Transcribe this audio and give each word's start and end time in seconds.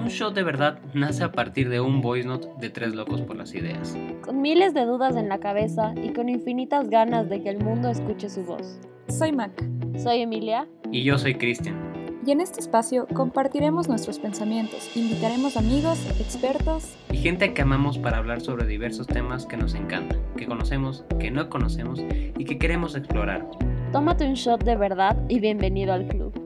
Un 0.00 0.08
show 0.08 0.30
de 0.30 0.42
verdad 0.42 0.78
nace 0.94 1.22
a 1.22 1.30
partir 1.30 1.68
de 1.68 1.78
un 1.78 2.00
voice 2.00 2.26
note 2.26 2.48
de 2.58 2.70
tres 2.70 2.94
locos 2.94 3.20
por 3.20 3.36
las 3.36 3.54
ideas. 3.54 3.94
Con 4.22 4.40
miles 4.40 4.72
de 4.72 4.86
dudas 4.86 5.14
en 5.14 5.28
la 5.28 5.40
cabeza 5.40 5.92
y 5.94 6.14
con 6.14 6.30
infinitas 6.30 6.88
ganas 6.88 7.28
de 7.28 7.42
que 7.42 7.50
el 7.50 7.62
mundo 7.62 7.90
escuche 7.90 8.30
su 8.30 8.42
voz. 8.42 8.80
Soy 9.08 9.32
Mac. 9.32 9.52
Soy 9.98 10.22
Emilia. 10.22 10.66
Y 10.90 11.04
yo 11.04 11.18
soy 11.18 11.34
Cristian. 11.34 11.76
Y 12.24 12.30
en 12.30 12.40
este 12.40 12.60
espacio 12.60 13.06
compartiremos 13.12 13.88
nuestros 13.88 14.18
pensamientos, 14.18 14.90
invitaremos 14.96 15.58
amigos, 15.58 15.98
expertos 16.18 16.96
y 17.12 17.18
gente 17.18 17.52
que 17.52 17.60
amamos 17.60 17.98
para 17.98 18.16
hablar 18.16 18.40
sobre 18.40 18.66
diversos 18.66 19.06
temas 19.06 19.44
que 19.44 19.58
nos 19.58 19.74
encantan, 19.74 20.18
que 20.34 20.46
conocemos, 20.46 21.04
que 21.18 21.30
no 21.30 21.50
conocemos 21.50 22.02
y 22.38 22.44
que 22.46 22.58
queremos 22.58 22.94
explorar. 22.94 23.46
Tómate 23.92 24.26
un 24.26 24.34
shot 24.34 24.64
de 24.64 24.76
verdad 24.76 25.18
y 25.28 25.40
bienvenido 25.40 25.92
al 25.92 26.06
club. 26.08 26.39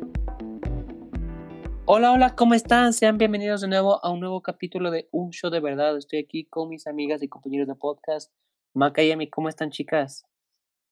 Hola, 1.87 2.12
hola, 2.12 2.35
¿cómo 2.35 2.55
están? 2.55 2.95
Sean 2.95 3.19
bienvenidos 3.19 3.61
de 3.61 3.69
nuevo 3.69 4.03
a 4.03 4.11
un 4.11 4.19
nuevo 4.19 4.41
capítulo 4.41 4.91
de 4.91 5.07
Un 5.12 5.33
Show 5.33 5.51
de 5.51 5.61
Verdad. 5.61 5.98
Estoy 5.98 6.20
aquí 6.20 6.47
con 6.47 6.70
mis 6.70 6.87
amigas 6.87 7.23
y 7.23 7.29
compañeros 7.29 7.69
de 7.69 7.75
podcast. 7.75 8.33
Maca 8.73 9.02
y 9.02 9.11
Emi, 9.11 9.29
¿cómo 9.29 9.51
están, 9.51 9.70
chicas? 9.70 10.25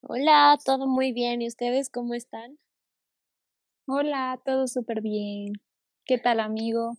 Hola, 0.03 0.59
todo 0.63 0.87
muy 0.87 1.13
bien. 1.13 1.41
¿Y 1.41 1.49
ustedes 1.49 1.89
cómo 1.89 2.13
están? 2.13 2.59
Hola, 3.87 4.39
todo 4.45 4.67
súper 4.67 5.01
bien. 5.01 5.55
¿Qué 6.05 6.19
tal, 6.19 6.41
amigo? 6.41 6.99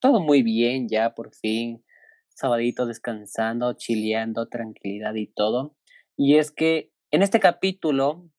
Todo 0.00 0.20
muy 0.20 0.42
bien, 0.42 0.88
ya 0.88 1.14
por 1.14 1.34
fin. 1.34 1.84
Sabadito 2.30 2.86
descansando, 2.86 3.74
chileando, 3.74 4.48
tranquilidad 4.48 5.14
y 5.14 5.26
todo. 5.26 5.76
Y 6.16 6.36
es 6.36 6.50
que 6.50 6.90
en 7.10 7.20
este 7.20 7.38
capítulo 7.38 8.30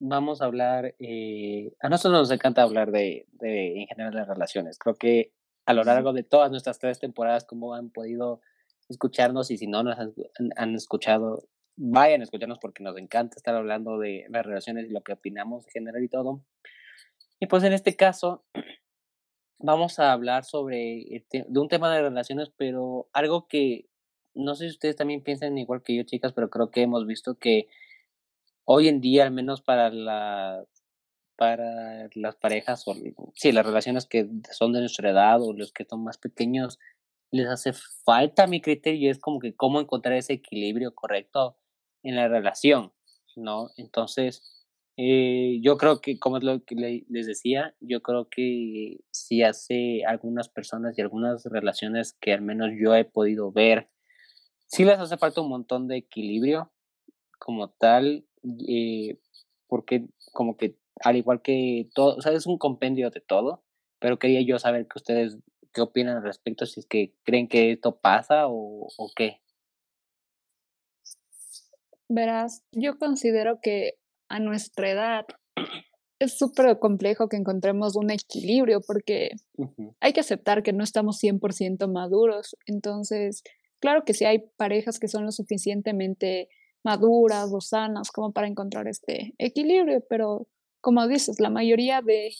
vamos 0.00 0.40
a 0.40 0.46
hablar, 0.46 0.94
eh, 0.98 1.74
a 1.80 1.88
nosotros 1.88 2.20
nos 2.20 2.30
encanta 2.30 2.62
hablar 2.62 2.90
de, 2.90 3.26
de, 3.32 3.82
en 3.82 3.86
general, 3.86 4.14
de 4.14 4.24
relaciones. 4.24 4.78
Creo 4.78 4.96
que 4.96 5.32
a 5.66 5.74
lo 5.74 5.84
largo 5.84 6.12
de 6.12 6.24
todas 6.24 6.50
nuestras 6.50 6.78
tres 6.78 6.98
temporadas, 6.98 7.44
como 7.44 7.74
han 7.74 7.90
podido 7.90 8.40
escucharnos 8.88 9.50
y 9.50 9.58
si 9.58 9.66
no 9.66 9.82
nos 9.84 9.96
han, 10.56 10.74
escuchado, 10.74 11.44
vayan 11.76 12.22
a 12.22 12.24
escucharnos 12.24 12.58
porque 12.58 12.82
nos 12.82 12.96
encanta 12.96 13.36
estar 13.36 13.54
hablando 13.54 13.98
de 13.98 14.26
las 14.30 14.44
relaciones 14.44 14.86
y 14.88 14.92
lo 14.92 15.02
que 15.02 15.12
opinamos 15.12 15.66
en 15.66 15.72
general 15.72 16.02
y 16.02 16.08
todo. 16.08 16.42
Y 17.38 17.46
pues 17.46 17.62
en 17.62 17.72
este 17.72 17.94
caso 17.94 18.44
vamos 19.58 19.98
a 19.98 20.12
hablar 20.12 20.44
sobre 20.44 21.24
de 21.30 21.60
un 21.60 21.68
tema 21.68 21.94
de 21.94 22.02
relaciones, 22.02 22.50
pero 22.56 23.08
algo 23.12 23.46
que 23.46 23.86
no 24.34 24.54
sé 24.54 24.64
si 24.64 24.70
ustedes 24.70 24.96
también 24.96 25.22
piensan 25.22 25.58
igual 25.58 25.82
que 25.82 25.94
yo, 25.94 26.02
chicas, 26.02 26.32
pero 26.32 26.50
creo 26.50 26.70
que 26.70 26.82
hemos 26.82 27.06
visto 27.06 27.38
que 27.38 27.68
hoy 28.72 28.86
en 28.86 29.00
día, 29.00 29.24
al 29.24 29.32
menos 29.32 29.62
para 29.62 29.90
la 29.90 30.64
para 31.36 32.08
las 32.14 32.36
parejas 32.36 32.86
o 32.86 32.94
sí, 33.34 33.50
las 33.50 33.66
relaciones 33.66 34.06
que 34.06 34.28
son 34.52 34.72
de 34.72 34.80
nuestra 34.80 35.10
edad 35.10 35.42
o 35.42 35.52
los 35.54 35.72
que 35.72 35.86
son 35.88 36.04
más 36.04 36.18
pequeños, 36.18 36.78
les 37.32 37.48
hace 37.48 37.72
falta 38.04 38.46
mi 38.46 38.60
criterio, 38.60 39.10
es 39.10 39.18
como 39.18 39.40
que 39.40 39.56
cómo 39.56 39.80
encontrar 39.80 40.14
ese 40.14 40.34
equilibrio 40.34 40.94
correcto 40.94 41.56
en 42.04 42.14
la 42.14 42.28
relación, 42.28 42.92
¿no? 43.36 43.70
Entonces, 43.76 44.64
eh, 44.96 45.58
yo 45.62 45.76
creo 45.76 46.00
que, 46.00 46.18
como 46.18 46.36
es 46.36 46.44
lo 46.44 46.62
que 46.64 46.74
les 47.08 47.26
decía, 47.26 47.74
yo 47.80 48.02
creo 48.02 48.28
que 48.28 48.98
si 49.10 49.42
hace 49.42 50.04
algunas 50.04 50.48
personas 50.48 50.96
y 50.96 51.00
algunas 51.00 51.44
relaciones 51.46 52.12
que 52.20 52.34
al 52.34 52.42
menos 52.42 52.70
yo 52.78 52.94
he 52.94 53.04
podido 53.04 53.50
ver, 53.50 53.88
sí 54.66 54.84
les 54.84 54.98
hace 54.98 55.16
falta 55.16 55.40
un 55.40 55.48
montón 55.48 55.88
de 55.88 55.96
equilibrio 55.96 56.70
como 57.38 57.70
tal, 57.70 58.26
eh, 58.68 59.18
porque 59.66 60.06
como 60.32 60.56
que 60.56 60.76
al 61.02 61.16
igual 61.16 61.42
que 61.42 61.88
todo, 61.94 62.16
o 62.16 62.20
sea, 62.20 62.32
es 62.32 62.46
un 62.46 62.58
compendio 62.58 63.10
de 63.10 63.20
todo, 63.20 63.62
pero 63.98 64.18
quería 64.18 64.42
yo 64.42 64.58
saber 64.58 64.86
que 64.86 64.98
ustedes 64.98 65.38
qué 65.72 65.80
opinan 65.80 66.16
al 66.16 66.24
respecto, 66.24 66.66
si 66.66 66.80
es 66.80 66.86
que 66.86 67.14
creen 67.22 67.48
que 67.48 67.72
esto 67.72 68.00
pasa 68.00 68.48
o, 68.48 68.88
o 68.96 69.10
qué. 69.14 69.40
Verás, 72.08 72.64
yo 72.72 72.98
considero 72.98 73.60
que 73.62 73.94
a 74.28 74.40
nuestra 74.40 74.90
edad 74.90 75.26
es 76.20 76.36
súper 76.36 76.78
complejo 76.78 77.28
que 77.28 77.36
encontremos 77.36 77.96
un 77.96 78.10
equilibrio 78.10 78.80
porque 78.86 79.30
hay 80.00 80.12
que 80.12 80.20
aceptar 80.20 80.62
que 80.62 80.72
no 80.72 80.84
estamos 80.84 81.18
100% 81.22 81.90
maduros. 81.90 82.56
Entonces, 82.66 83.42
claro 83.80 84.04
que 84.04 84.12
sí 84.12 84.26
hay 84.26 84.40
parejas 84.56 84.98
que 84.98 85.08
son 85.08 85.24
lo 85.24 85.32
suficientemente 85.32 86.48
maduras 86.82 87.50
o 87.52 87.60
sanas 87.60 88.10
como 88.10 88.32
para 88.32 88.48
encontrar 88.48 88.88
este 88.88 89.34
equilibrio, 89.38 90.04
pero 90.08 90.46
como 90.80 91.06
dices, 91.06 91.40
la 91.40 91.50
mayoría 91.50 92.00
de, 92.00 92.32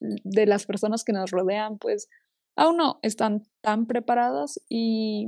de 0.00 0.46
las 0.46 0.66
personas 0.66 1.04
que 1.04 1.12
nos 1.12 1.30
rodean 1.30 1.78
pues 1.78 2.08
aún 2.56 2.76
no 2.76 2.98
están 3.02 3.42
tan 3.60 3.86
preparadas 3.86 4.60
y 4.68 5.26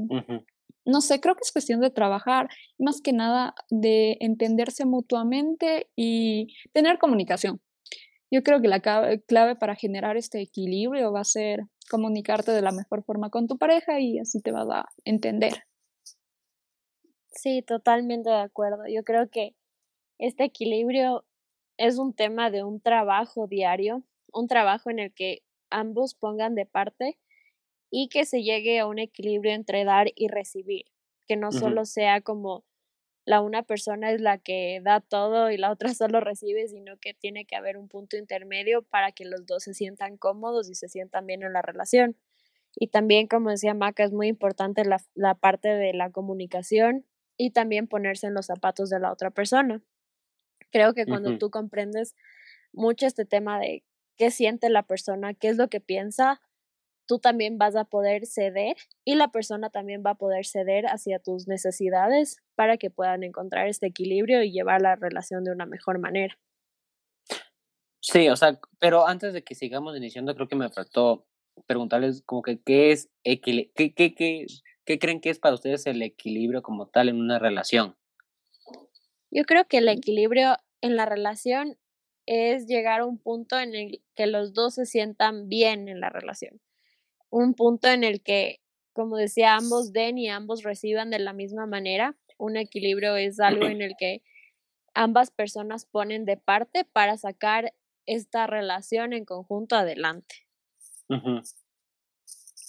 no 0.85 1.01
sé, 1.01 1.21
creo 1.21 1.35
que 1.35 1.43
es 1.43 1.53
cuestión 1.53 1.81
de 1.81 1.91
trabajar, 1.91 2.49
más 2.79 3.01
que 3.01 3.13
nada 3.13 3.55
de 3.71 4.17
entenderse 4.21 4.87
mutuamente 4.87 5.89
y 5.97 6.55
tener 6.73 6.99
comunicación. 6.99 7.61
Yo 8.31 8.43
creo 8.43 8.61
que 8.61 8.69
la 8.69 8.81
clave 8.81 9.57
para 9.57 9.75
generar 9.75 10.17
este 10.17 10.41
equilibrio 10.41 11.13
va 11.13 11.21
a 11.21 11.25
ser 11.25 11.65
comunicarte 11.91 12.53
de 12.53 12.63
la 12.63 12.73
mejor 12.73 13.05
forma 13.05 13.31
con 13.31 13.47
tu 13.47 13.59
pareja 13.59 14.01
y 14.01 14.19
así 14.19 14.41
te 14.41 14.53
vas 14.53 14.69
a 14.71 14.87
entender. 15.05 15.65
Sí, 17.37 17.63
totalmente 17.63 18.31
de 18.31 18.37
acuerdo. 18.37 18.85
Yo 18.89 19.05
creo 19.05 19.29
que 19.29 19.55
este 20.19 20.45
equilibrio 20.45 21.25
es 21.77 21.99
un 21.99 22.15
tema 22.15 22.51
de 22.51 22.65
un 22.65 22.81
trabajo 22.81 23.47
diario, 23.47 24.03
un 24.33 24.49
trabajo 24.49 24.91
en 24.91 24.99
el 24.99 25.13
que 25.13 25.43
ambos 25.71 26.15
pongan 26.15 26.55
de 26.55 26.65
parte 26.65 27.19
y 27.91 28.09
que 28.09 28.25
se 28.25 28.43
llegue 28.43 28.79
a 28.79 28.87
un 28.87 28.99
equilibrio 28.99 29.53
entre 29.53 29.85
dar 29.85 30.09
y 30.15 30.29
recibir, 30.29 30.87
que 31.29 31.37
no 31.37 31.53
solo 31.53 31.85
sea 31.85 32.23
como 32.23 32.65
la 33.27 33.43
una 33.43 33.63
persona 33.65 34.13
es 34.13 34.21
la 34.21 34.39
que 34.39 34.81
da 34.83 35.01
todo 35.01 35.51
y 35.51 35.59
la 35.59 35.71
otra 35.71 35.91
solo 35.95 36.21
recibe, 36.21 36.69
sino 36.69 36.97
que 36.99 37.13
tiene 37.13 37.45
que 37.45 37.57
haber 37.57 37.77
un 37.77 37.89
punto 37.89 38.17
intermedio 38.17 38.83
para 38.83 39.13
que 39.13 39.27
los 39.27 39.45
dos 39.47 39.65
se 39.65 39.75
sientan 39.75 40.17
cómodos 40.17 40.71
y 40.71 40.75
se 40.75 40.89
sientan 40.89 41.27
bien 41.27 41.43
en 41.43 41.53
la 41.53 41.61
relación. 41.63 42.17
Y 42.75 42.89
también, 42.89 43.27
como 43.27 43.51
decía 43.51 43.75
Maca, 43.75 44.05
es 44.05 44.13
muy 44.13 44.29
importante 44.29 44.85
la, 44.85 45.03
la 45.15 45.35
parte 45.35 45.69
de 45.69 45.93
la 45.93 46.11
comunicación 46.11 47.05
y 47.37 47.51
también 47.51 47.87
ponerse 47.87 48.27
en 48.27 48.35
los 48.35 48.47
zapatos 48.47 48.91
de 48.91 49.01
la 49.01 49.13
otra 49.13 49.31
persona. 49.31 49.83
Creo 50.71 50.95
que 50.95 51.07
cuando 51.07 51.39
tú 51.39 51.51
comprendes 51.51 52.15
mucho 52.73 53.07
este 53.07 53.25
tema 53.25 53.59
de 53.59 53.85
qué 54.17 54.31
siente 54.31 54.69
la 54.69 54.83
persona, 54.83 55.35
qué 55.35 55.49
es 55.49 55.57
lo 55.57 55.69
que 55.69 55.81
piensa, 55.81 56.41
tú 57.07 57.19
también 57.19 57.59
vas 57.59 57.77
a 57.77 57.85
poder 57.85 58.27
ceder 58.27 58.77
y 59.05 59.15
la 59.15 59.29
persona 59.29 59.71
también 59.71 60.03
va 60.05 60.11
a 60.11 60.19
poder 60.19 60.45
ceder 60.45 60.87
hacia 60.87 61.19
tus 61.19 61.47
necesidades 61.47 62.39
para 62.55 62.77
que 62.77 62.91
puedan 62.91 63.23
encontrar 63.23 63.69
este 63.69 63.87
equilibrio 63.87 64.43
y 64.43 64.53
llevar 64.53 64.83
la 64.83 64.97
relación 64.97 65.45
de 65.45 65.53
una 65.53 65.67
mejor 65.67 65.99
manera. 65.99 66.39
Sí, 68.01 68.29
o 68.29 68.37
sea, 68.37 68.61
pero 68.79 69.07
antes 69.07 69.33
de 69.33 69.43
que 69.43 69.55
sigamos 69.55 69.97
iniciando, 69.97 70.35
creo 70.35 70.49
que 70.49 70.57
me 70.57 70.69
faltó 70.69 71.27
preguntarles 71.67 72.23
como 72.23 72.43
que 72.43 72.61
qué 72.61 72.93
es 72.93 73.09
equilibrio, 73.25 73.73
qué, 73.75 73.95
qué, 73.95 74.15
qué, 74.15 74.47
¿Qué 74.87 75.01
creen 75.01 75.21
que 75.21 75.31
es 75.31 75.41
para 75.41 75.57
ustedes 75.57 75.85
el 75.87 76.01
equilibrio 76.01 76.63
como 76.63 76.87
tal 76.87 77.09
en 77.09 77.17
una 77.17 77.41
relación? 77.41 77.97
Yo 79.33 79.43
creo 79.43 79.67
que 79.67 79.79
el 79.79 79.89
equilibrio 79.89 80.57
en 80.81 80.95
la 80.95 81.05
relación 81.07 81.77
es 82.25 82.67
llegar 82.67 83.01
a 83.01 83.05
un 83.05 83.19
punto 83.19 83.59
en 83.59 83.75
el 83.75 84.03
que 84.15 84.29
los 84.29 84.55
dos 84.55 84.75
se 84.75 84.87
sientan 84.87 85.49
bien 85.49 85.89
en 85.89 85.99
la 85.99 86.09
relación. 86.09 86.61
Un 87.31 87.55
punto 87.55 87.89
en 87.89 88.05
el 88.05 88.23
que, 88.23 88.61
como 88.93 89.17
decía, 89.17 89.57
ambos 89.57 89.93
den 89.93 90.19
y 90.19 90.29
ambos 90.29 90.63
reciban 90.63 91.11
de 91.11 91.19
la 91.19 91.33
misma 91.33 91.67
manera. 91.67 92.17
Un 92.39 92.57
equilibrio 92.57 93.17
es 93.17 93.41
algo 93.41 93.67
en 93.67 93.83
el 93.83 93.95
que 93.99 94.23
ambas 94.95 95.33
personas 95.33 95.85
ponen 95.85 96.25
de 96.25 96.37
parte 96.37 96.85
para 96.85 97.17
sacar 97.17 97.75
esta 98.07 98.47
relación 98.47 99.13
en 99.13 99.25
conjunto 99.25 99.75
adelante. 99.75 100.47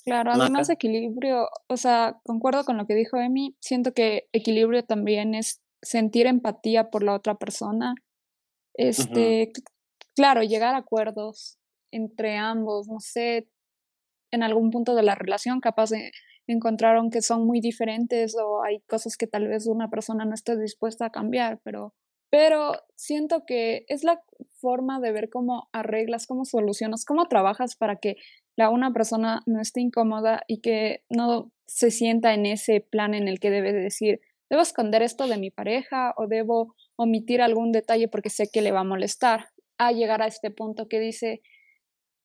Claro, 0.08 0.32
además 0.32 0.70
equilibrio, 0.70 1.50
o 1.68 1.76
sea, 1.76 2.18
concuerdo 2.24 2.64
con 2.64 2.78
lo 2.78 2.88
que 2.88 2.96
dijo 2.96 3.18
Emi, 3.18 3.58
siento 3.60 3.94
que 3.94 4.30
equilibrio 4.32 4.86
también 4.86 5.36
es 5.36 5.62
sentir 5.82 6.28
empatía 6.28 6.90
por 6.90 7.04
la 7.04 7.14
otra 7.14 7.36
persona. 7.36 7.94
Este, 8.74 9.52
claro, 10.16 10.44
llegar 10.44 10.76
a 10.76 10.78
acuerdos 10.78 11.58
entre 11.92 12.38
ambos, 12.38 12.88
no 12.88 13.02
sé, 13.02 13.50
en 14.32 14.44
algún 14.44 14.72
punto 14.72 14.96
de 14.96 15.04
la 15.04 15.14
relación 15.16 15.60
capaz 15.60 15.90
de 15.90 16.14
encontraron 16.48 17.10
que 17.10 17.22
son 17.22 17.46
muy 17.46 17.60
diferentes 17.60 18.34
o 18.42 18.64
hay 18.64 18.80
cosas 18.88 19.18
que 19.18 19.28
tal 19.28 19.50
vez 19.50 19.68
una 19.68 19.90
persona 19.90 20.24
no 20.24 20.34
esté 20.34 20.58
dispuesta 20.58 21.08
a 21.08 21.12
cambiar, 21.12 21.60
pero 21.66 21.94
pero 22.30 22.74
siento 22.96 23.44
que 23.46 23.86
es 23.88 24.06
la 24.06 24.22
forma 24.60 25.00
de 25.02 25.12
ver 25.12 25.30
cómo 25.30 25.68
arreglas, 25.74 26.28
cómo 26.28 26.46
solucionas, 26.46 27.04
cómo 27.04 27.26
trabajas 27.28 27.76
para 27.76 27.98
que 27.98 28.16
la 28.58 28.70
una 28.70 28.92
persona 28.92 29.42
no 29.46 29.62
esté 29.62 29.82
incómoda 29.82 30.44
y 30.48 30.60
que 30.62 31.04
no 31.10 31.52
se 31.68 31.92
sienta 31.92 32.34
en 32.34 32.46
ese 32.46 32.82
plan 32.82 33.14
en 33.14 33.28
el 33.28 33.40
que 33.40 33.52
debe 33.52 33.72
decir, 33.72 34.20
debo 34.50 34.62
esconder 34.62 35.04
esto 35.04 35.28
de 35.28 35.38
mi 35.38 35.52
pareja 35.52 36.14
o 36.18 36.28
debo 36.28 36.74
omitir 36.96 37.42
algún 37.42 37.72
detalle 37.72 38.08
porque 38.08 38.30
sé 38.30 38.50
que 38.52 38.62
le 38.62 38.72
va 38.72 38.80
a 38.80 38.84
molestar, 38.84 39.50
a 39.78 39.92
llegar 39.92 40.24
a 40.24 40.28
este 40.28 40.50
punto 40.50 40.88
que 40.88 41.00
dice, 41.00 41.42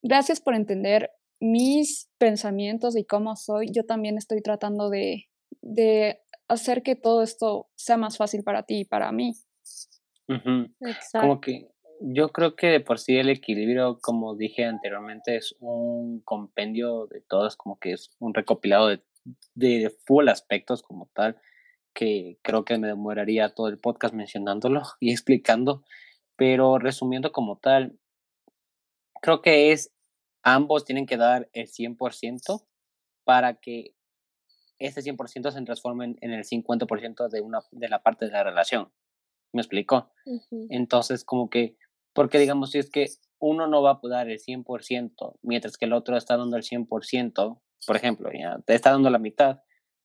gracias 0.03 0.41
por 0.41 0.55
entender 0.55 1.11
mis 1.39 2.09
pensamientos 2.19 2.97
y 2.97 3.05
cómo 3.05 3.37
soy, 3.37 3.69
yo 3.71 3.85
también 3.85 4.17
estoy 4.17 4.41
tratando 4.41 4.89
de, 4.89 5.27
de 5.61 6.21
hacer 6.49 6.83
que 6.83 6.97
todo 6.97 7.23
esto 7.23 7.69
sea 7.75 7.99
más 7.99 8.17
fácil 8.17 8.43
para 8.43 8.63
ti 8.63 8.81
y 8.81 8.85
para 8.87 9.13
mí. 9.13 9.35
Exacto. 10.29 11.21
Como 11.21 11.41
que 11.43 11.72
yo 12.05 12.31
creo 12.31 12.57
que 12.57 12.69
de 12.69 12.81
por 12.81 12.99
sí 12.99 13.17
el 13.17 13.29
equilibrio, 13.29 13.99
como 14.01 14.35
dije 14.37 14.65
anteriormente, 14.65 15.37
es 15.37 15.55
un 15.61 16.21
compendio 16.21 17.07
de 17.07 17.21
todas, 17.21 17.57
como 17.57 17.79
que 17.79 17.93
es 17.93 18.15
un 18.19 18.35
recopilado 18.35 18.89
de, 18.89 19.03
de 19.55 19.91
full 20.05 20.29
aspectos 20.29 20.83
como 20.83 21.11
tal, 21.15 21.41
que 21.95 22.39
creo 22.43 22.65
que 22.65 22.79
me 22.79 22.89
demoraría 22.89 23.55
todo 23.55 23.69
el 23.69 23.79
podcast 23.79 24.15
mencionándolo 24.15 24.83
y 25.01 25.13
explicando, 25.13 25.85
pero 26.37 26.79
resumiendo 26.79 27.33
como 27.33 27.59
tal, 27.59 27.99
creo 29.21 29.43
que 29.43 29.73
es 29.73 29.93
ambos 30.43 30.85
tienen 30.85 31.07
que 31.07 31.17
dar 31.17 31.49
el 31.53 31.69
100% 31.69 32.67
para 33.25 33.55
que 33.55 33.95
ese 34.79 35.01
100% 35.01 35.53
se 35.53 35.63
transforme 35.63 36.17
en 36.21 36.33
el 36.33 36.45
50% 36.45 37.29
de, 37.29 37.41
una, 37.41 37.61
de 37.71 37.89
la 37.89 38.03
parte 38.03 38.27
de 38.27 38.33
la 38.33 38.43
relación. 38.43 38.93
¿Me 39.53 39.61
explicó? 39.61 40.11
Entonces, 40.71 41.25
como 41.25 41.51
que, 41.51 41.77
porque 42.13 42.39
digamos, 42.39 42.71
si 42.71 42.79
es 42.79 42.91
que 42.91 43.07
uno 43.39 43.67
no 43.67 43.83
va 43.83 44.01
a 44.03 44.09
dar 44.09 44.29
el 44.29 44.39
100%, 44.39 45.39
mientras 45.43 45.77
que 45.77 45.87
el 45.87 45.93
otro 45.93 46.17
está 46.17 46.37
dando 46.37 46.57
el 46.57 46.63
100%, 46.63 47.61
por 47.87 47.97
ejemplo, 47.97 48.31
ya 48.33 48.61
está 48.67 48.91
dando 48.91 49.11
la 49.11 49.19
mitad, 49.19 49.63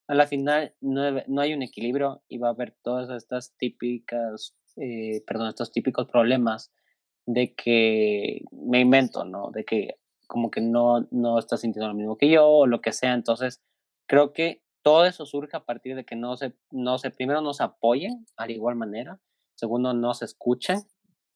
a 0.08 0.14
la 0.14 0.26
final 0.26 0.74
no, 0.80 1.02
no 1.26 1.40
hay 1.40 1.52
un 1.52 1.62
equilibrio 1.62 2.22
y 2.28 2.38
va 2.38 2.48
a 2.48 2.52
haber 2.52 2.76
todas 2.82 3.10
estas 3.10 3.54
típicas, 3.56 4.56
eh, 4.76 5.22
perdón, 5.26 5.48
estos 5.48 5.70
típicos 5.70 6.06
problemas 6.06 6.72
de 7.26 7.54
que 7.54 8.42
me 8.50 8.80
invento, 8.80 9.24
¿no? 9.24 9.50
De 9.52 9.64
que 9.64 9.98
como 10.26 10.50
que 10.50 10.60
no, 10.60 11.06
no 11.10 11.38
estás 11.38 11.60
sintiendo 11.60 11.88
lo 11.88 11.94
mismo 11.94 12.16
que 12.16 12.30
yo 12.30 12.46
o 12.48 12.66
lo 12.66 12.80
que 12.80 12.92
sea. 12.92 13.14
Entonces, 13.14 13.62
creo 14.06 14.32
que 14.32 14.62
todo 14.82 15.04
eso 15.04 15.26
surge 15.26 15.56
a 15.56 15.64
partir 15.64 15.94
de 15.94 16.04
que 16.04 16.16
no 16.16 16.36
se, 16.36 16.54
no 16.70 16.98
se, 16.98 17.10
primero 17.10 17.42
no 17.42 17.52
se 17.52 17.64
apoyen 17.64 18.26
a 18.36 18.50
igual 18.50 18.76
manera, 18.76 19.20
segundo 19.56 19.92
no 19.92 20.14
se 20.14 20.24
escuchan 20.24 20.82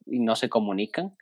y 0.06 0.20
no 0.20 0.36
se 0.36 0.48
comunican, 0.48 1.16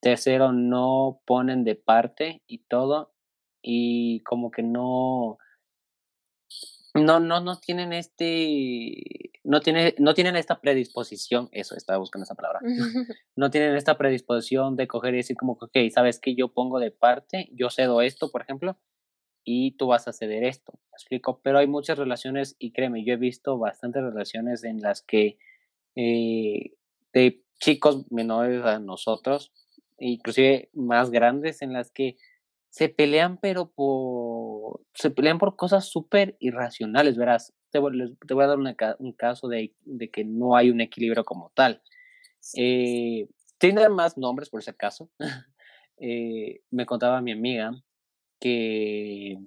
tercero 0.00 0.52
no 0.52 1.20
ponen 1.24 1.64
de 1.64 1.76
parte 1.76 2.42
y 2.46 2.58
todo, 2.58 3.14
y 3.62 4.20
como 4.20 4.50
que 4.50 4.62
no, 4.62 5.38
no, 6.94 7.20
no, 7.20 7.40
no 7.40 7.58
tienen 7.58 7.92
este, 7.92 9.32
no, 9.42 9.60
tiene, 9.60 9.94
no 9.98 10.14
tienen 10.14 10.36
esta 10.36 10.60
predisposición, 10.60 11.48
eso, 11.52 11.76
estaba 11.76 11.98
buscando 11.98 12.24
esa 12.24 12.34
palabra, 12.34 12.60
no 13.36 13.50
tienen 13.50 13.76
esta 13.76 13.98
predisposición 13.98 14.76
de 14.76 14.86
coger 14.86 15.14
y 15.14 15.18
decir 15.18 15.36
como, 15.36 15.52
ok, 15.52 15.76
sabes 15.92 16.20
que 16.20 16.34
yo 16.34 16.48
pongo 16.48 16.78
de 16.78 16.90
parte, 16.90 17.48
yo 17.52 17.70
cedo 17.70 18.02
esto, 18.02 18.30
por 18.30 18.42
ejemplo, 18.42 18.76
y 19.42 19.72
tú 19.72 19.88
vas 19.88 20.08
a 20.08 20.12
ceder 20.12 20.44
esto, 20.44 20.72
¿me 20.90 20.96
explico? 20.96 21.40
Pero 21.42 21.58
hay 21.58 21.66
muchas 21.66 21.98
relaciones, 21.98 22.56
y 22.58 22.72
créeme, 22.72 23.04
yo 23.04 23.14
he 23.14 23.18
visto 23.18 23.58
bastantes 23.58 24.02
relaciones 24.02 24.64
en 24.64 24.80
las 24.80 25.02
que 25.02 25.38
eh, 25.96 26.72
de 27.12 27.43
chicos 27.60 28.10
menores 28.10 28.64
a 28.64 28.78
nosotros, 28.78 29.52
inclusive 29.98 30.70
más 30.72 31.10
grandes, 31.10 31.62
en 31.62 31.72
las 31.72 31.90
que 31.90 32.16
se 32.70 32.88
pelean, 32.88 33.38
pero 33.38 33.70
por. 33.70 34.80
se 34.94 35.10
pelean 35.10 35.38
por 35.38 35.54
cosas 35.54 35.86
súper 35.86 36.36
irracionales, 36.40 37.16
verás. 37.16 37.54
Te, 37.70 37.80
te, 38.26 38.34
voy 38.34 38.44
a 38.44 38.48
dar 38.48 38.58
un 38.98 39.12
caso 39.12 39.48
de, 39.48 39.72
de, 39.84 40.10
que 40.10 40.24
no 40.24 40.56
hay 40.56 40.70
un 40.70 40.80
equilibrio 40.80 41.24
como 41.24 41.52
tal. 41.54 41.82
Eh, 42.56 43.28
tiene 43.58 43.88
más 43.88 44.18
nombres 44.18 44.50
por 44.50 44.60
ese 44.60 44.74
caso. 44.74 45.08
eh, 45.98 46.62
me 46.70 46.84
contaba 46.84 47.20
mi 47.20 47.32
amiga 47.32 47.72
que, 48.40 49.38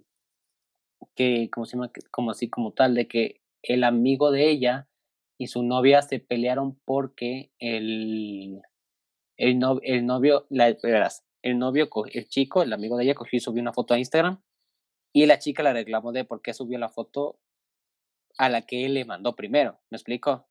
que 1.13 1.49
como, 1.51 1.65
se 1.65 1.75
llama? 1.75 1.91
como 2.11 2.31
así 2.31 2.49
como 2.49 2.71
tal, 2.71 2.95
de 2.95 3.07
que 3.07 3.41
el 3.61 3.83
amigo 3.83 4.31
de 4.31 4.49
ella 4.49 4.87
y 5.37 5.47
su 5.47 5.63
novia 5.63 6.01
se 6.01 6.19
pelearon 6.19 6.79
porque 6.85 7.51
el, 7.59 8.61
el, 9.37 9.59
no, 9.59 9.79
el 9.83 10.05
novio, 10.05 10.47
la, 10.49 10.75
verás, 10.81 11.25
el 11.41 11.59
novio, 11.59 11.89
el 12.11 12.27
chico, 12.27 12.63
el 12.63 12.73
amigo 12.73 12.97
de 12.97 13.05
ella, 13.05 13.15
cogió 13.15 13.37
y 13.37 13.39
subió 13.39 13.61
una 13.61 13.73
foto 13.73 13.93
a 13.93 13.99
Instagram 13.99 14.41
y 15.13 15.25
la 15.25 15.39
chica 15.39 15.63
la 15.63 15.73
reclamó 15.73 16.11
de 16.11 16.25
por 16.25 16.41
qué 16.41 16.53
subió 16.53 16.77
la 16.77 16.89
foto 16.89 17.39
a 18.37 18.49
la 18.49 18.63
que 18.63 18.85
él 18.85 18.93
le 18.93 19.05
mandó 19.05 19.35
primero. 19.35 19.79
¿Me 19.89 19.97
explico? 19.97 20.47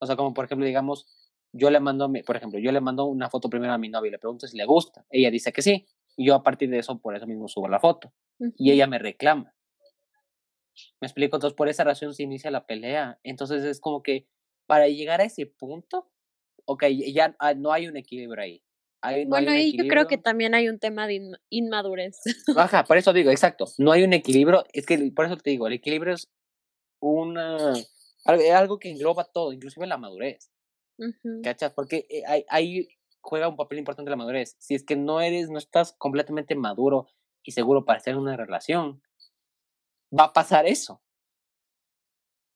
O 0.00 0.06
sea, 0.06 0.16
como 0.16 0.34
por 0.34 0.46
ejemplo, 0.46 0.66
digamos, 0.66 1.06
yo 1.52 1.70
le 1.70 1.80
mando, 1.80 2.10
por 2.26 2.36
ejemplo, 2.36 2.58
yo 2.58 2.72
le 2.72 2.80
mando 2.80 3.04
una 3.04 3.28
foto 3.28 3.48
primero 3.48 3.72
a 3.72 3.78
mi 3.78 3.88
novia 3.88 4.08
y 4.08 4.12
le 4.12 4.18
pregunto 4.18 4.46
si 4.46 4.56
le 4.56 4.64
gusta. 4.64 5.04
Ella 5.10 5.30
dice 5.30 5.52
que 5.52 5.62
sí. 5.62 5.86
Y 6.16 6.26
yo 6.26 6.34
a 6.34 6.42
partir 6.42 6.70
de 6.70 6.78
eso, 6.78 6.98
por 6.98 7.14
eso 7.14 7.26
mismo 7.26 7.48
subo 7.48 7.68
la 7.68 7.80
foto. 7.80 8.12
Y 8.56 8.72
ella 8.72 8.86
me 8.86 8.98
reclama. 8.98 9.54
¿Me 11.00 11.06
explico? 11.06 11.36
Entonces, 11.36 11.56
por 11.56 11.68
esa 11.68 11.84
razón 11.84 12.14
se 12.14 12.22
inicia 12.22 12.50
la 12.50 12.66
pelea. 12.66 13.18
Entonces, 13.22 13.64
es 13.64 13.80
como 13.80 14.02
que 14.02 14.26
para 14.66 14.88
llegar 14.88 15.20
a 15.20 15.24
ese 15.24 15.46
punto, 15.46 16.10
ok, 16.64 16.84
ya 17.12 17.34
ah, 17.38 17.54
no 17.54 17.72
hay 17.72 17.88
un 17.88 17.96
equilibrio 17.96 18.42
ahí 18.42 18.62
bueno, 19.26 19.54
y 19.54 19.76
yo 19.76 19.86
creo 19.88 20.06
que 20.06 20.18
también 20.18 20.54
hay 20.54 20.68
un 20.68 20.78
tema 20.78 21.06
de 21.06 21.32
inmadurez. 21.48 22.20
Ajá, 22.56 22.84
por 22.84 22.98
eso 22.98 23.12
digo, 23.12 23.30
exacto. 23.30 23.66
No 23.78 23.92
hay 23.92 24.02
un 24.02 24.12
equilibrio. 24.12 24.64
Es 24.72 24.86
que 24.86 24.98
por 25.14 25.26
eso 25.26 25.36
te 25.36 25.50
digo, 25.50 25.66
el 25.66 25.74
equilibrio 25.74 26.14
es 26.14 26.28
una 27.00 27.72
algo 28.26 28.78
que 28.78 28.90
engloba 28.90 29.24
todo, 29.24 29.52
inclusive 29.52 29.86
la 29.86 29.96
madurez. 29.96 30.50
¿Cachas? 31.42 31.72
Porque 31.72 32.06
eh, 32.10 32.44
ahí, 32.48 32.88
juega 33.22 33.48
un 33.48 33.56
papel 33.56 33.78
importante 33.78 34.10
la 34.10 34.16
madurez. 34.16 34.56
Si 34.58 34.74
es 34.74 34.84
que 34.84 34.96
no 34.96 35.22
eres, 35.22 35.48
no 35.48 35.58
estás 35.58 35.94
completamente 35.96 36.54
maduro 36.54 37.08
y 37.42 37.52
seguro 37.52 37.86
para 37.86 37.98
estar 37.98 38.12
en 38.12 38.20
una 38.20 38.36
relación, 38.36 39.02
va 40.16 40.24
a 40.24 40.32
pasar 40.32 40.66
eso. 40.66 41.02